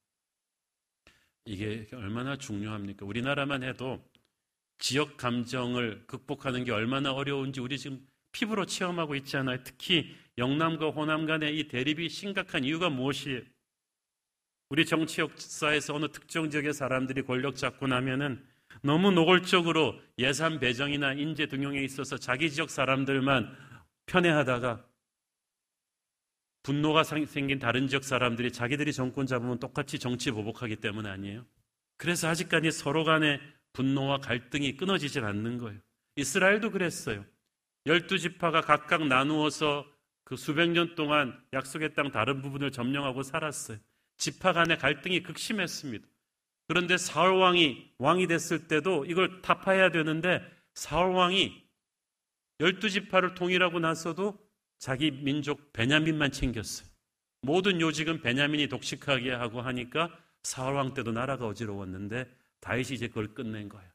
이게 1.45 1.87
얼마나 1.93 2.37
중요합니까? 2.37 3.05
우리나라만 3.05 3.63
해도 3.63 4.03
지역 4.77 5.17
감정을 5.17 6.05
극복하는 6.07 6.63
게 6.63 6.71
얼마나 6.71 7.11
어려운지 7.11 7.59
우리 7.59 7.77
지금 7.77 8.05
피부로 8.31 8.65
체험하고 8.65 9.15
있잖아요. 9.15 9.63
특히 9.63 10.15
영남과 10.37 10.91
호남 10.91 11.25
간의 11.25 11.57
이 11.57 11.67
대립이 11.67 12.09
심각한 12.09 12.63
이유가 12.63 12.89
무엇이에요? 12.89 13.41
우리 14.69 14.85
정치 14.85 15.21
역사에서 15.21 15.95
어느 15.95 16.07
특정 16.11 16.49
지역의 16.49 16.73
사람들이 16.73 17.23
권력 17.23 17.55
잡고 17.55 17.87
나면은 17.87 18.45
너무 18.81 19.11
노골적으로 19.11 19.99
예산 20.17 20.59
배정이나 20.59 21.13
인재 21.13 21.47
등용에 21.47 21.83
있어서 21.83 22.17
자기 22.17 22.49
지역 22.49 22.69
사람들만 22.69 23.55
편애하다가 24.05 24.85
분노가 26.63 27.03
생긴 27.03 27.59
다른 27.59 27.87
지역 27.87 28.03
사람들이 28.03 28.51
자기들이 28.51 28.93
정권 28.93 29.25
잡으면 29.25 29.59
똑같이 29.59 29.97
정치 29.97 30.31
보복하기 30.31 30.77
때문 30.77 31.05
아니에요. 31.05 31.45
그래서 31.97 32.27
아직까지 32.27 32.71
서로 32.71 33.03
간의 33.03 33.39
분노와 33.73 34.19
갈등이 34.19 34.77
끊어지질 34.77 35.25
않는 35.25 35.57
거예요. 35.57 35.79
이스라엘도 36.15 36.71
그랬어요. 36.71 37.25
열두 37.85 38.19
지파가 38.19 38.61
각각 38.61 39.07
나누어서 39.07 39.85
그 40.23 40.35
수백 40.35 40.69
년 40.69 40.95
동안 40.95 41.41
약속의 41.53 41.93
땅 41.93 42.11
다른 42.11 42.41
부분을 42.41 42.71
점령하고 42.71 43.23
살았어요. 43.23 43.77
지파 44.17 44.53
간의 44.53 44.77
갈등이 44.77 45.23
극심했습니다. 45.23 46.05
그런데 46.69 46.97
사울 46.97 47.33
왕이 47.39 47.93
왕이 47.97 48.27
됐을 48.27 48.67
때도 48.67 49.05
이걸 49.05 49.41
타파해야 49.41 49.89
되는데 49.89 50.39
사울 50.75 51.15
왕이 51.15 51.67
열두 52.59 52.91
지파를 52.91 53.33
통일하고 53.33 53.79
나서도 53.79 54.37
자기 54.77 55.09
민족 55.09 55.73
베냐민만 55.73 56.31
챙겼어요. 56.31 56.87
모든 57.41 57.81
요직은 57.81 58.21
베냐민이 58.21 58.67
독식하게 58.67 59.31
하고 59.31 59.61
하니까 59.61 60.15
사울 60.43 60.75
왕 60.75 60.93
때도 60.93 61.11
나라가 61.11 61.47
어지러웠는데 61.47 62.31
다윗이 62.59 62.93
이제 62.93 63.07
그걸 63.07 63.33
끝낸 63.33 63.67
거예요. 63.67 63.89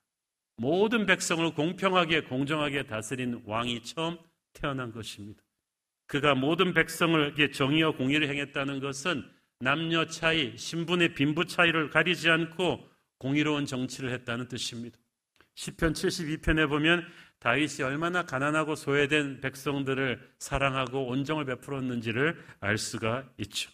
모든 0.57 1.07
백성을 1.07 1.49
공평하게 1.55 2.23
공정하게 2.23 2.89
다스린 2.89 3.41
왕이 3.47 3.85
처음 3.85 4.19
태어난 4.53 4.91
것입니다. 4.91 5.41
그가 6.07 6.35
모든 6.35 6.75
백성을 6.75 7.53
정의와 7.53 7.93
공의를 7.93 8.29
행했다는 8.29 8.81
것은 8.81 9.31
남녀 9.61 10.07
차이, 10.07 10.57
신분의 10.57 11.15
빈부 11.15 11.47
차이를 11.47 11.91
가리지 11.91 12.29
않고 12.29 12.89
공의로운 13.19 13.67
정치를 13.67 14.13
했다는 14.13 14.49
뜻입니다. 14.49 14.99
10편 15.55 15.93
72편에 15.93 16.69
보면 16.69 17.07
다윗이 17.39 17.83
얼마나 17.83 18.25
가난하고 18.25 18.75
소외된 18.75 19.41
백성들을 19.41 20.35
사랑하고 20.39 21.07
온정을 21.09 21.45
베풀었는지를 21.45 22.43
알 22.61 22.79
수가 22.79 23.31
있죠. 23.39 23.71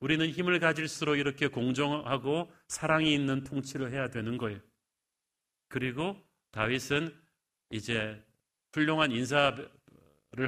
우리는 0.00 0.28
힘을 0.28 0.58
가질수록 0.58 1.18
이렇게 1.18 1.46
공정하고 1.46 2.50
사랑이 2.68 3.14
있는 3.14 3.44
통치를 3.44 3.92
해야 3.92 4.08
되는 4.08 4.36
거예요. 4.36 4.58
그리고 5.68 6.16
다윗은 6.50 7.14
이제 7.70 8.20
훌륭한 8.72 9.12
인사를 9.12 9.70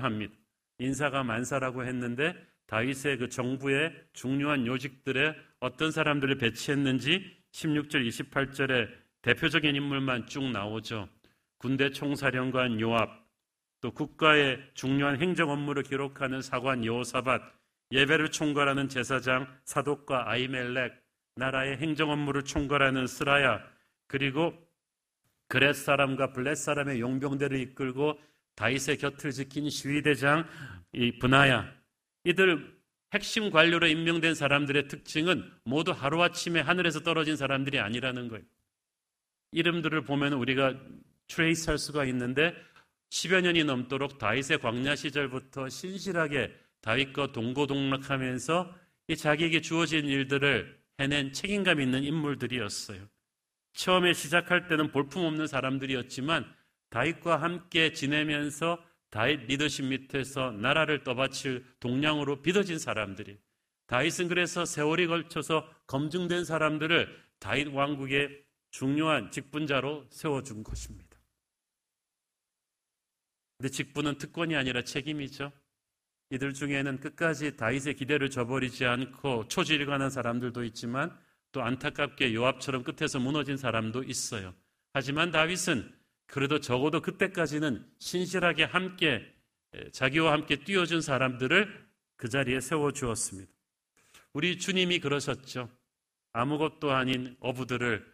합니다. 0.01 0.35
인사가 0.79 1.23
만사라고 1.23 1.85
했는데 1.85 2.35
다윗의 2.67 3.19
그 3.19 3.29
정부의 3.29 3.93
중요한 4.13 4.67
요직들에 4.67 5.35
어떤 5.61 5.91
사람들을 5.91 6.39
배치했는지 6.39 7.37
16절 7.53 8.07
28절에 8.07 8.89
대표적인 9.23 9.75
인물만 9.75 10.27
쭉 10.27 10.51
나오죠. 10.51 11.09
군대 11.59 11.91
총사령관 11.91 12.81
요압, 12.81 13.25
또 13.81 13.91
국가의 13.91 14.61
중요한 14.75 15.21
행정 15.21 15.51
업무를 15.51 15.83
기록하는 15.83 16.43
사관 16.43 16.85
요사밧, 16.85 17.43
예배를 17.93 18.31
총괄하는 18.31 18.89
제사장 18.89 19.47
사독과 19.65 20.31
아히멜렉, 20.31 20.93
나라의 21.37 21.79
행정 21.79 22.11
업무를 22.11 22.43
총괄하는 22.43 23.07
스라야, 23.07 23.63
그리고 24.07 24.53
그렛 25.49 25.77
사람과 25.77 26.33
블렛 26.33 26.57
사람의 26.57 27.01
용병대를 27.01 27.59
이끌고 27.61 28.19
다윗의 28.57 28.99
곁을 28.99 29.31
지킨 29.31 29.69
시위대장인 29.69 30.47
브나야 30.93 31.71
이들 32.25 32.75
핵심 33.13 33.51
관료로 33.51 33.87
임명된 33.87 34.35
사람들의 34.35 34.89
특징은 34.89 35.49
모두 35.65 35.93
하루아침에 35.93 36.61
하늘에서 36.61 37.01
떨어진 37.01 37.37
사람들이 37.37 37.79
아니라는 37.79 38.29
거예요. 38.29 38.45
이름들을 39.53 40.03
보면 40.05 40.33
우리가 40.33 40.75
trace 41.29 41.71
할 41.71 41.79
수가 41.79 42.05
있는데 42.07 42.55
10여 43.11 43.43
년이 43.43 43.65
넘도록 43.65 44.19
다윗의 44.19 44.59
광야 44.59 44.97
시절부터 44.97 45.69
신실하게 45.69 46.53
다윗과 46.81 47.33
동고동락하면서 47.33 48.75
이 49.09 49.17
자기에게 49.17 49.61
주어진 49.61 50.07
일들을 50.07 50.77
해낸 50.99 51.33
책임감 51.33 51.81
있는 51.81 52.03
인물들이었어요. 52.03 53.07
처음에 53.75 54.13
시작할 54.13 54.67
때는 54.67 54.91
볼품없는 54.91 55.47
사람들이었지만 55.47 56.53
다윗과 56.91 57.41
함께 57.41 57.93
지내면서 57.93 58.83
다윗 59.15 59.47
리더십 59.47 59.85
밑에서 59.85 60.51
나라를 60.51 61.05
떠받칠 61.05 61.65
동량으로 61.79 62.43
빚어진 62.43 62.81
사람들이 62.81 63.39
다윗은 63.87 64.27
그래서 64.27 64.65
세월이 64.65 65.07
걸쳐서 65.07 65.73
검증된 65.87 66.45
사람들을 66.45 67.17
다윗 67.39 67.69
왕국의 67.69 68.45
중요한 68.73 69.31
직분자로 69.31 70.09
세워준 70.11 70.65
것입니다. 70.65 71.17
근데 73.57 73.71
직분은 73.71 74.19
특권이 74.19 74.57
아니라 74.57 74.83
책임이죠. 74.83 75.53
이들 76.31 76.53
중에는 76.53 76.99
끝까지 76.99 77.57
다윗의 77.57 77.95
기대를 77.95 78.31
저버리지 78.31 78.85
않고 78.85 79.47
초지일관한 79.47 80.11
사람들도 80.11 80.65
있지만 80.65 81.17
또 81.53 81.63
안타깝게 81.63 82.35
요압처럼 82.35 82.83
끝에서 82.83 83.21
무너진 83.21 83.57
사람도 83.57 84.03
있어요. 84.03 84.57
하지만 84.93 85.31
다윗은 85.31 85.95
그래도 86.27 86.61
적어도 86.61 87.01
그때까지는 87.01 87.87
신실하게 87.99 88.65
함께 88.65 89.35
자기와 89.93 90.33
함께 90.33 90.57
뛰어준 90.57 91.01
사람들을 91.01 91.87
그 92.17 92.29
자리에 92.29 92.61
세워 92.61 92.93
주었습니다. 92.93 93.53
우리 94.33 94.59
주님이 94.59 95.01
그러셨죠. 95.01 95.69
아무것도 96.33 96.93
아닌 96.93 97.37
어부들을 97.41 98.13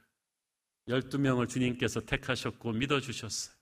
12명을 0.89 1.49
주님께서 1.49 2.01
택하셨고 2.01 2.73
믿어 2.73 3.01
주셨어요. 3.01 3.55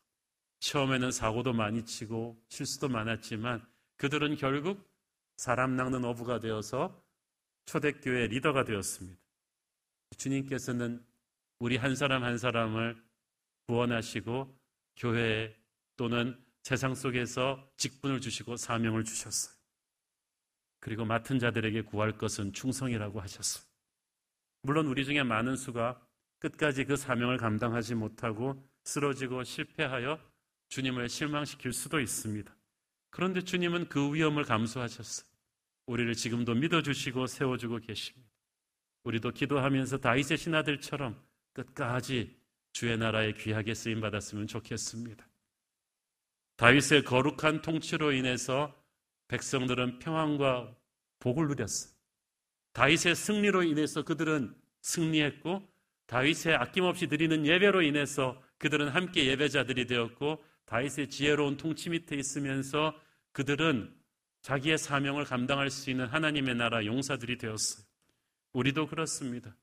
처음에는 0.61 1.13
사고도 1.13 1.53
많이 1.53 1.85
치고 1.85 2.43
실수도 2.49 2.89
많았지만 2.89 3.65
그들은 3.97 4.37
결국 4.37 4.89
사람 5.37 5.77
낚는 5.77 6.05
어부가 6.05 6.41
되어서 6.41 7.01
초대교회 7.67 8.29
리더가 8.29 8.65
되었습니다. 8.65 9.21
주님께서는 10.17 11.05
우리 11.59 11.77
한 11.77 11.95
사람 11.95 12.25
한 12.25 12.39
사람을 12.39 13.01
구원하시고 13.69 14.59
교회 14.97 15.55
또는 15.97 16.43
세상 16.63 16.95
속에서 16.95 17.71
직분을 17.77 18.21
주시고 18.21 18.57
사명을 18.57 19.05
주셨어요. 19.05 19.55
그리고 20.81 21.05
맡은 21.05 21.39
자들에게 21.39 21.83
구할 21.83 22.17
것은 22.19 22.53
충성이라고 22.53 23.21
하셨어요. 23.21 23.65
물론 24.63 24.87
우리 24.87 25.05
중에 25.05 25.23
많은 25.23 25.57
수가 25.57 26.01
끝까지 26.41 26.85
그 26.85 26.97
사명을 26.97 27.37
감당하지 27.37 27.95
못하고 27.95 28.63
쓰러지고 28.85 29.45
실패하여 29.45 30.19
주님을 30.69 31.09
실망시킬 31.09 31.73
수도 31.73 32.01
있습니다. 32.01 32.55
그런데 33.11 33.43
주님은 33.43 33.89
그 33.89 34.15
위험을 34.15 34.45
감수하셨어요. 34.45 35.29
우리를 35.87 36.15
지금도 36.15 36.55
믿어주시고 36.55 37.27
세워주고 37.27 37.79
계십니다. 37.79 38.29
우리도 39.05 39.33
기도하면서 39.33 39.99
다윗의 39.99 40.37
신하들처럼 40.39 41.21
끝까지 41.55 42.38
주의 42.79 42.97
나라에 42.97 43.33
귀하게 43.33 43.75
쓰임 43.75 44.01
받았으면 44.01 44.47
좋겠습니다. 44.47 45.27
다윗의 46.55 47.03
거룩한 47.03 47.61
통치로 47.61 48.13
인해서 48.13 48.73
백성들은 49.27 49.99
평안과 49.99 50.77
복을 51.19 51.49
누렸어요. 51.49 51.93
다윗의 52.75 53.17
승리로 53.17 53.65
인해서 53.65 54.05
그들은 54.05 54.55
승리했고 54.83 55.69
다윗의 56.07 56.55
아낌없이 56.55 57.09
드리는 57.09 57.45
예배로 57.45 57.83
인해서 57.83 58.41
그들은 58.59 58.91
함께 58.91 59.27
예배자들이 59.27 59.87
되었고 59.87 60.45
다윗의 60.67 61.11
지혜로운 61.11 61.57
통치 61.57 61.91
밑에 61.91 62.15
있으면서 62.15 62.95
그들은 63.33 63.93
자기의 64.43 64.79
사명을 64.79 65.25
감당할 65.25 65.71
수 65.71 65.91
있는 65.91 66.07
하나님의 66.07 66.55
나라 66.55 66.87
용사들이 66.87 67.39
되었어요. 67.39 67.85
우리도 68.53 68.87
그렇습니다. 68.87 69.57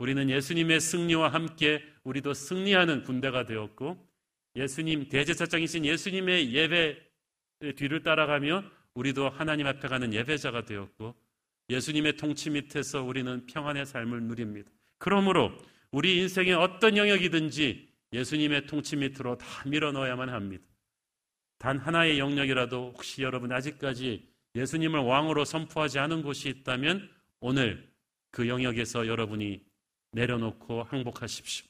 우리는 0.00 0.30
예수님의 0.30 0.80
승리와 0.80 1.28
함께 1.28 1.84
우리도 2.04 2.32
승리하는 2.32 3.02
군대가 3.02 3.44
되었고 3.44 3.98
예수님 4.56 5.10
대제사장이신 5.10 5.84
예수님의 5.84 6.54
예배 6.54 6.96
뒤를 7.76 8.02
따라가며 8.02 8.64
우리도 8.94 9.28
하나님 9.28 9.66
앞에 9.66 9.88
가는 9.88 10.14
예배자가 10.14 10.64
되었고 10.64 11.14
예수님의 11.68 12.16
통치 12.16 12.48
밑에서 12.48 13.02
우리는 13.02 13.44
평안의 13.44 13.84
삶을 13.84 14.22
누립니다. 14.22 14.72
그러므로 14.96 15.52
우리 15.90 16.16
인생의 16.16 16.54
어떤 16.54 16.96
영역이든지 16.96 17.90
예수님의 18.14 18.66
통치 18.68 18.96
밑으로 18.96 19.36
다 19.36 19.46
밀어 19.66 19.92
넣어야만 19.92 20.30
합니다. 20.30 20.64
단 21.58 21.76
하나의 21.76 22.18
영역이라도 22.18 22.94
혹시 22.96 23.20
여러분 23.20 23.52
아직까지 23.52 24.26
예수님을 24.54 24.98
왕으로 24.98 25.44
선포하지 25.44 25.98
않은 25.98 26.22
곳이 26.22 26.48
있다면 26.48 27.10
오늘 27.40 27.86
그 28.30 28.48
영역에서 28.48 29.06
여러분이 29.06 29.69
내려놓고 30.12 30.82
항복하십시오. 30.84 31.66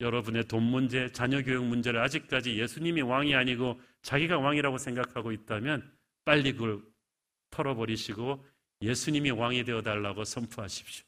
여러분의 0.00 0.48
돈 0.48 0.62
문제, 0.64 1.10
자녀 1.12 1.42
교육 1.42 1.64
문제를 1.64 2.00
아직까지 2.00 2.58
예수님이 2.58 3.02
왕이 3.02 3.34
아니고 3.34 3.80
자기가 4.02 4.38
왕이라고 4.38 4.78
생각하고 4.78 5.32
있다면 5.32 5.90
빨리 6.24 6.52
그걸 6.52 6.82
털어버리시고 7.50 8.44
예수님이 8.82 9.30
왕이 9.30 9.64
되어 9.64 9.82
달라고 9.82 10.24
선포하십시오. 10.24 11.04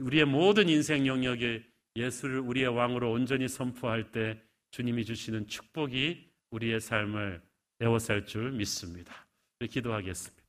우리의 0.00 0.24
모든 0.26 0.68
인생 0.68 1.06
영역에 1.06 1.64
예수를 1.96 2.40
우리의 2.40 2.68
왕으로 2.68 3.12
온전히 3.12 3.48
선포할 3.48 4.12
때 4.12 4.40
주님이 4.70 5.04
주시는 5.04 5.46
축복이 5.46 6.30
우리의 6.50 6.80
삶을 6.80 7.42
에워쌀 7.80 8.26
줄 8.26 8.52
믿습니다. 8.52 9.26
기도하겠습니다. 9.68 10.42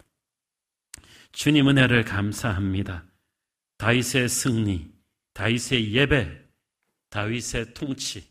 주님 1.31 1.67
은혜를 1.69 2.03
감사합니다. 2.05 3.05
다윗의 3.77 4.29
승리, 4.29 4.92
다윗의 5.33 5.93
예배, 5.93 6.45
다윗의 7.09 7.73
통치, 7.73 8.23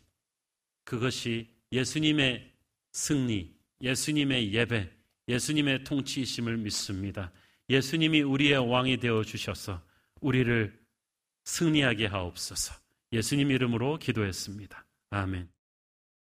그것이 0.83 1.49
예수님의 1.71 2.51
승리, 2.91 3.55
예수님의 3.81 4.53
예배, 4.53 4.89
예수님의 5.27 5.83
통치이심을 5.83 6.57
믿습니다. 6.57 7.31
예수님이 7.69 8.21
우리의 8.21 8.57
왕이 8.69 8.97
되어 8.97 9.23
주셔서 9.23 9.81
우리를 10.21 10.77
승리하게 11.45 12.07
하옵소서. 12.07 12.75
예수님 13.11 13.51
이름으로 13.51 13.99
기도했습니다. 13.99 14.85
아멘. 15.11 15.52